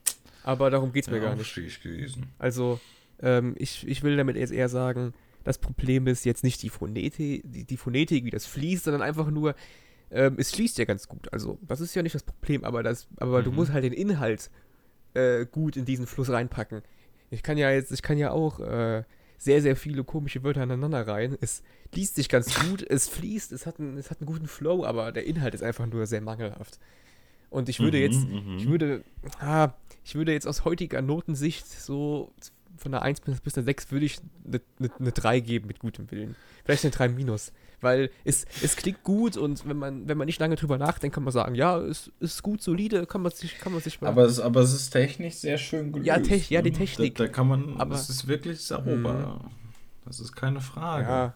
[0.43, 1.55] Aber darum geht es mir Ja, gar nicht.
[1.83, 2.27] gewesen.
[2.41, 2.81] Also,
[3.21, 5.13] ähm, ich, ich will damit jetzt eher sagen,
[5.47, 9.31] das Problem ist jetzt nicht die Phonetik, die, die Phonetik, wie das fließt, sondern einfach
[9.31, 9.55] nur,
[10.11, 11.33] ähm, es fließt ja ganz gut.
[11.33, 13.57] Also, das ist ja nicht das Problem, aber, das, aber du Mhm.
[13.57, 14.51] musst halt den Inhalt
[15.15, 16.83] äh, gut in diesen Fluss reinpacken.
[17.31, 19.05] Ich kann ja jetzt, ich kann ja auch äh,
[19.39, 21.37] sehr, sehr viele komische Wörter aneinander rein.
[21.41, 21.63] Es
[21.95, 25.13] liest sich ganz gut, es fließt, es hat, einen, es hat einen guten Flow, aber
[25.13, 26.79] der Inhalt ist einfach nur sehr mangelhaft.
[27.51, 28.59] Und ich würde Mhm, jetzt, mhm.
[28.59, 29.05] ich würde,
[29.39, 29.71] ah,
[30.05, 32.33] ich würde jetzt aus heutiger Notensicht so
[32.77, 35.79] von der 1 bis, bis einer 6 würde ich eine, eine, eine 3 geben mit
[35.79, 36.37] gutem Willen.
[36.65, 37.53] Vielleicht eine 3 minus.
[37.83, 41.25] Weil es, es klingt gut und wenn man, wenn man nicht lange drüber nachdenkt, kann
[41.25, 44.09] man sagen, ja, es ist gut, solide, kann man sich, kann man sich mal.
[44.09, 46.07] Aber es, aber es ist technisch sehr schön gelöst.
[46.07, 46.77] Ja, Tech- ja, die ne?
[46.79, 47.17] Technik.
[47.17, 49.45] Da, da kann man, Aber- es ist wirklich sauber.
[50.07, 51.05] Das ist keine Frage.
[51.07, 51.35] ja,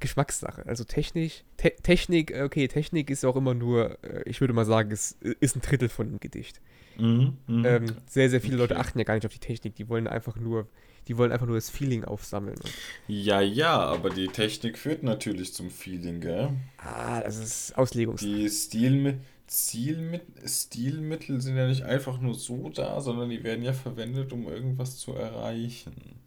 [0.00, 0.66] Geschmackssache.
[0.66, 4.90] Also Technik, Te Technik, okay, Technik ist auch immer nur, äh, ich würde mal sagen,
[4.90, 6.60] es ist ein Drittel von einem Gedicht.
[6.96, 7.64] Mhm, mhm.
[7.64, 8.80] Ähm, sehr, sehr viele Leute Okay.
[8.80, 10.68] achten ja gar nicht auf die Technik, die wollen einfach nur,
[11.08, 12.60] die wollen einfach nur das Feeling aufsammeln.
[13.06, 16.50] Ja, ja, aber die Technik führt natürlich zum Feeling, gell?
[16.78, 18.30] ah, das ist Auslegungssache.
[18.30, 19.18] Die Stilmi
[19.50, 24.46] Stilmit Stilmittel sind ja nicht einfach nur so da, sondern die werden ja verwendet, um
[24.48, 26.20] irgendwas zu erreichen.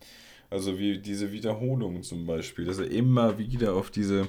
[0.49, 4.27] Also wie diese Wiederholungen zum Beispiel, dass er immer wieder auf diese,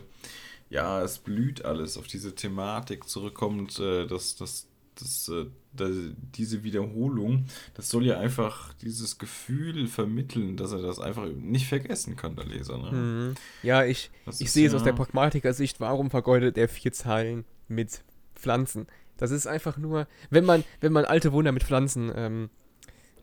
[0.71, 5.93] ja, es blüht alles, auf diese Thematik zurückkommt, äh, dass, dass, dass, äh, dass
[6.37, 12.17] diese Wiederholung, das soll ja einfach dieses Gefühl vermitteln, dass er das einfach nicht vergessen
[12.17, 12.79] kann, der Leser.
[12.79, 12.91] Ne?
[12.93, 13.35] Mhm.
[13.63, 16.93] Ja, ich, Das ich ist sehe es ja- aus der Pragmatiker-Sicht, warum vergeudet er vier
[16.93, 18.03] Zeilen mit
[18.35, 18.87] Pflanzen?
[19.19, 22.51] Das ist einfach nur, wenn man, wenn man alte Wunder mit Pflanzen ähm,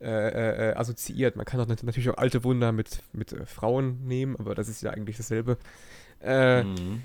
[0.02, 3.46] äh, äh, äh, assoziiert, man kann auch nat- natürlich auch alte Wunder mit, mit äh,
[3.46, 5.58] Frauen nehmen, aber das ist ja eigentlich dasselbe.
[6.22, 7.02] Äh, Mhm.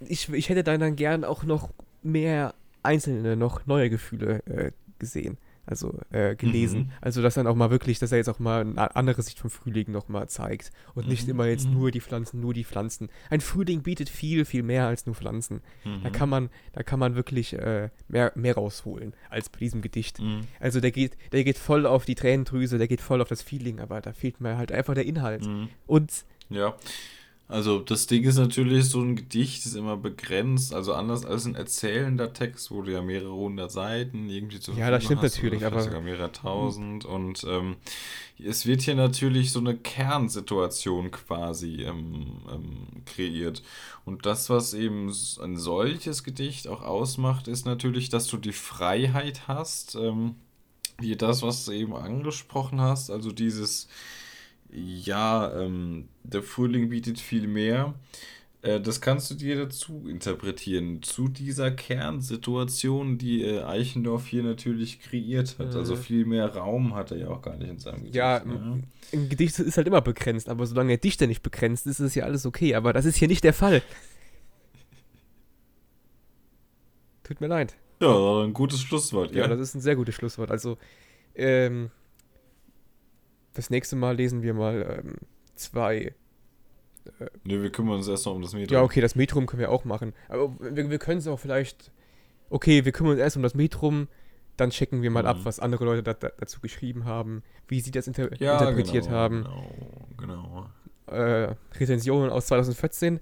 [0.00, 1.70] ich, ich hätte dann, dann gern auch noch
[2.02, 2.54] mehr
[2.86, 5.36] einzelne, noch neue Gefühle äh, gesehen.
[5.68, 6.78] Also äh, gelesen.
[6.82, 6.90] Mhm.
[7.00, 9.50] Also dass dann auch mal wirklich, dass er jetzt auch mal eine andere Sicht vom
[9.50, 10.70] Frühling noch mal zeigt.
[10.94, 11.74] Und nicht Mhm, immer jetzt mhm.
[11.74, 13.08] nur die Pflanzen, nur die Pflanzen.
[13.30, 15.62] Ein Frühling bietet viel, viel mehr als nur Pflanzen.
[15.82, 16.12] Da Mhm.
[16.12, 20.20] kann man, da kann man wirklich äh, mehr, mehr rausholen als bei diesem Gedicht.
[20.20, 20.42] Mhm.
[20.60, 23.80] Also der geht, der geht voll auf die Tränendrüse, der geht voll auf das Feeling,
[23.80, 25.44] aber da fehlt mir halt einfach der Inhalt.
[25.44, 25.68] Mhm.
[25.88, 26.12] Und
[26.48, 26.76] Ja,
[27.48, 31.54] also das Ding ist natürlich, so ein Gedicht ist immer begrenzt, also anders als ein
[31.54, 35.64] erzählender Text, wo du ja mehrere hundert Seiten irgendwie zu Ja, das stimmt hast, natürlich,
[35.64, 37.76] aber- sogar mehrere tausend und ähm,
[38.44, 43.62] es wird hier natürlich so eine Kernsituation quasi ähm, ähm, kreiert.
[44.04, 45.08] Und das, was eben
[45.40, 50.34] ein solches Gedicht auch ausmacht, ist natürlich, dass du die Freiheit hast, ähm,
[50.98, 53.88] wie das, was du eben angesprochen hast, also dieses
[54.72, 57.94] ja, ähm, der Frühling bietet viel mehr.
[58.62, 65.00] Äh, das kannst du dir dazu interpretieren, zu dieser Kernsituation, die äh, Eichendorff hier natürlich
[65.00, 65.74] kreiert hat.
[65.74, 65.98] Also Mhm.
[66.00, 68.14] viel mehr Raum hat er ja auch gar nicht in seinem Gedicht.
[68.16, 68.82] Ja, ne?
[69.12, 72.24] ein Gedicht ist halt immer begrenzt, aber solange der Dichter nicht begrenzt ist, ist ja
[72.24, 72.74] alles okay.
[72.74, 73.82] Aber das ist hier nicht der Fall.
[77.24, 77.74] Tut mir leid.
[78.00, 79.48] Ja, ein gutes Schlusswort, Ja, ja.
[79.48, 80.50] das ist ein sehr gutes Schlusswort.
[80.50, 80.76] Also,
[81.34, 81.90] ähm,
[83.56, 85.14] das nächste Mal lesen wir mal ähm,
[85.54, 86.14] zwei.
[87.44, 88.72] Ne, wir kümmern uns erstmal um das Medium.
[88.72, 90.12] Ja, okay, das Metrum können wir auch machen.
[90.28, 91.92] Aber wir, wir können es auch vielleicht.
[92.50, 94.08] Okay, wir kümmern uns erst um das Metrum,
[94.56, 95.44] dann checken wir mal ab, Mhm.
[95.44, 99.16] was andere Leute da, da, dazu geschrieben haben, wie sie das inter Ja, interpretiert genau,
[99.16, 99.46] haben.
[100.16, 100.66] Genau,
[101.06, 101.16] genau.
[101.16, 103.20] äh, Rezensionen aus 2014.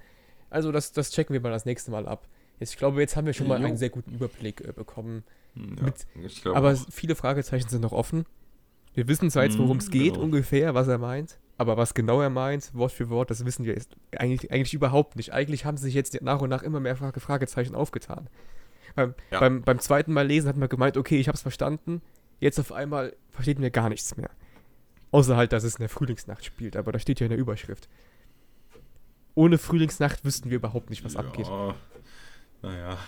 [0.51, 2.29] Also das, das checken wir mal das nächste Mal ab.
[2.61, 3.67] Jetzt, ich glaube, jetzt haben wir schon mal Jo.
[3.67, 5.25] einen sehr guten Überblick äh, bekommen.
[5.55, 6.87] Hm, Ja, Mit- aber auch.
[6.91, 8.25] viele Fragezeichen sind noch offen.
[8.95, 10.25] Wir wissen zwar jetzt, Mhm, worum es geht, genau.
[10.25, 11.39] ungefähr, was er meint.
[11.57, 15.15] Aber was genau er meint, Wort für Wort, das wissen wir jetzt eigentlich, eigentlich überhaupt
[15.17, 15.33] nicht.
[15.33, 18.29] Eigentlich haben sich jetzt nach und nach immer mehr Frage- Fragezeichen aufgetan.
[18.97, 19.41] Beim, Ja.
[19.41, 22.03] beim, beim zweiten Mal lesen hat man gemeint, okay, ich habe es verstanden.
[22.41, 24.31] Jetzt auf einmal versteht mir gar nichts mehr.
[25.13, 26.77] Außer halt, dass es in der Frühlingsnacht spielt.
[26.77, 27.89] Aber das steht ja in der Überschrift.
[29.37, 31.49] Ohne Frühlingsnacht wüssten wir überhaupt nicht, was ja, abgeht.
[32.63, 32.99] Naja.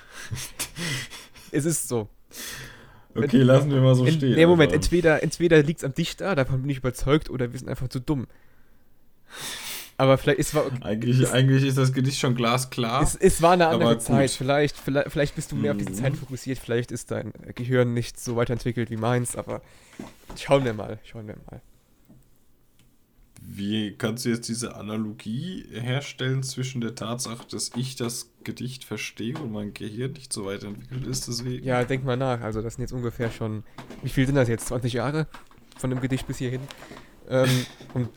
[1.50, 2.08] Es ist so.
[3.24, 4.34] Okay, lassen wir mal so In, stehen.
[4.34, 4.84] nee, Moment, einfach.
[4.84, 8.00] entweder, entweder liegt es am Dichter, davon bin ich überzeugt, oder wir sind einfach zu
[8.00, 8.26] dumm.
[9.98, 13.02] Aber vielleicht, es war, Eigentlich, Es- eigentlich ist das Gedicht schon glasklar.
[13.02, 13.98] es, es war eine Aber andere.
[13.98, 14.30] Zeit.
[14.30, 15.94] Vielleicht, vielleicht, vielleicht bist du mehr auf diese Mhm.
[15.94, 19.62] Zeit fokussiert, vielleicht ist dein Gehirn nicht so weiterentwickelt wie meins, aber
[20.38, 21.62] schauen wir mal, schauen wir mal.
[23.42, 29.36] Wie kannst du jetzt diese Analogie herstellen zwischen der Tatsache, dass ich das Gedicht verstehe
[29.38, 31.64] und mein Gehirn nicht so weit entwickelt ist, deswegen?
[31.64, 32.40] Ja, denk mal nach.
[32.40, 33.62] Also, das sind jetzt ungefähr schon.
[34.02, 34.66] Wie viel sind das jetzt?
[34.66, 35.26] 20 Jahre
[35.76, 36.60] von dem Gedicht bis hierhin?
[37.28, 38.08] Ähm, und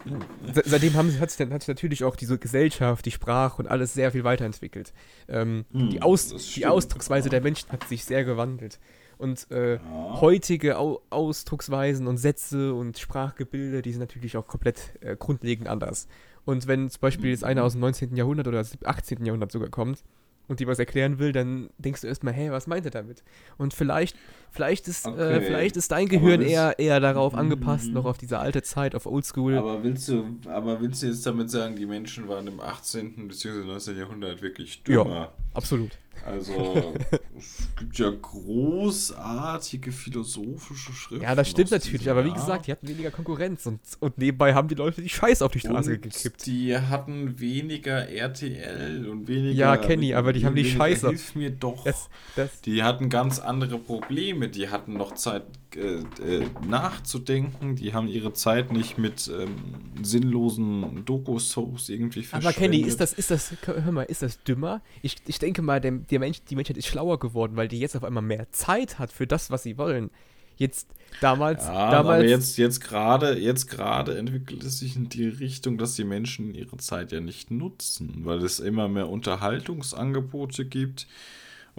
[0.53, 3.93] se seitdem haben, hat, sich hat sich natürlich auch diese Gesellschaft, die Sprache und alles
[3.93, 4.93] sehr viel weiterentwickelt.
[5.27, 8.79] Ähm, Hm, die, Aus die Ausdrucksweise der Menschen hat sich sehr gewandelt.
[9.19, 10.21] Und äh, Ja.
[10.21, 16.07] heutige Au Ausdrucksweisen und Sätze und Sprachgebilde, die sind natürlich auch komplett äh, grundlegend anders.
[16.45, 18.15] Und wenn zum Beispiel jetzt einer aus dem 19.
[18.15, 19.23] Jahrhundert oder 18.
[19.25, 20.03] Jahrhundert sogar kommt
[20.47, 23.23] und dir was erklären will, dann denkst du erstmal, hey, was meint er damit?
[23.59, 24.15] Und vielleicht,
[24.49, 25.41] vielleicht ist, äh, Okay.
[25.41, 27.93] vielleicht ist dein Gehirn eher, eher darauf angepasst, Mhm.
[27.93, 29.57] noch auf diese alte Zeit, auf Oldschool.
[29.59, 33.27] Aber willst du, aber willst du jetzt damit sagen, die Menschen waren im 18.
[33.27, 33.65] bzw.
[33.65, 33.97] 19.
[33.97, 35.31] Jahrhundert wirklich Ja.
[35.59, 35.91] Absolut.
[36.25, 36.93] Also,
[37.37, 41.23] es gibt ja großartige philosophische Schriften.
[41.23, 44.67] Ja, das stimmt natürlich, aber wie gesagt, die hatten weniger Konkurrenz und, und nebenbei haben
[44.67, 46.45] die Leute die Scheiße auf die Straße und gekippt.
[46.45, 49.53] Die hatten weniger RTL und weniger.
[49.53, 51.09] Ja, Kenny, aber die haben die Scheiße.
[51.09, 51.83] Hilf mir doch.
[51.83, 54.49] Das, das, Die hatten ganz andere Probleme.
[54.49, 55.43] Die hatten noch Zeit
[55.75, 57.75] äh, äh, nachzudenken.
[57.75, 59.55] Die haben ihre Zeit nicht mit ähm,
[60.01, 62.55] sinnlosen Doku-Soaps irgendwie Aber verschwendet.
[62.55, 64.81] Kenny, ist das, ist das, hör mal, ist das dümmer?
[65.01, 67.95] Ich, ich denke mal, der, der Mensch, die Menschheit ist schlauer geworden, weil die jetzt
[67.95, 70.09] auf einmal mehr Zeit hat für das, was sie wollen.
[70.57, 70.89] Jetzt,
[71.21, 75.77] damals, Ja, damals, aber jetzt, jetzt gerade jetzt gerade entwickelt es sich in die Richtung,
[75.77, 81.07] dass die Menschen ihre Zeit ja nicht nutzen, weil es immer mehr Unterhaltungsangebote gibt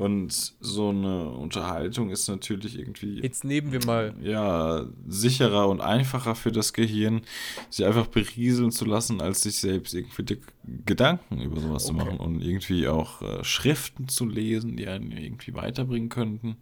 [0.01, 3.21] Und so eine Unterhaltung ist natürlich irgendwie.
[3.21, 4.15] Jetzt nehmen wir mal.
[4.23, 7.21] Ja, sicherer und einfacher für das Gehirn,
[7.69, 10.39] sich einfach berieseln zu lassen, als sich selbst irgendwie
[10.87, 11.99] Gedanken über sowas okay.
[11.99, 16.57] zu machen und irgendwie auch äh, Schriften zu lesen, die einen irgendwie weiterbringen könnten.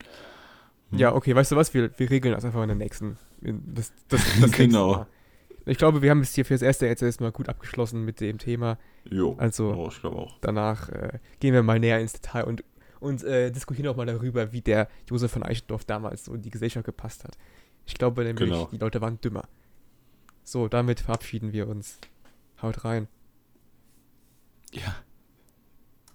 [0.91, 0.99] Hm.
[0.99, 1.73] Ja, okay, weißt du was?
[1.73, 3.19] Wir, wir regeln das einfach in der nächsten.
[3.41, 5.07] Das, das, das genau.
[5.65, 8.39] Ich glaube, wir haben es hier für das erste jetzt erstmal gut abgeschlossen mit dem
[8.39, 8.79] Thema.
[9.09, 10.39] Jo, also oh, ich glaube auch.
[10.41, 12.65] Danach äh, gehen wir mal näher ins Detail und
[13.01, 16.51] und äh, diskutieren auch mal darüber, wie der Josef von Eichendorf damals so in die
[16.51, 17.37] Gesellschaft gepasst hat.
[17.87, 18.69] Ich glaube nämlich, genau.
[18.71, 19.49] die Leute waren dümmer.
[20.45, 21.99] So, damit verabschieden wir uns.
[22.63, 23.09] Haut rein.
[24.73, 24.97] Ja.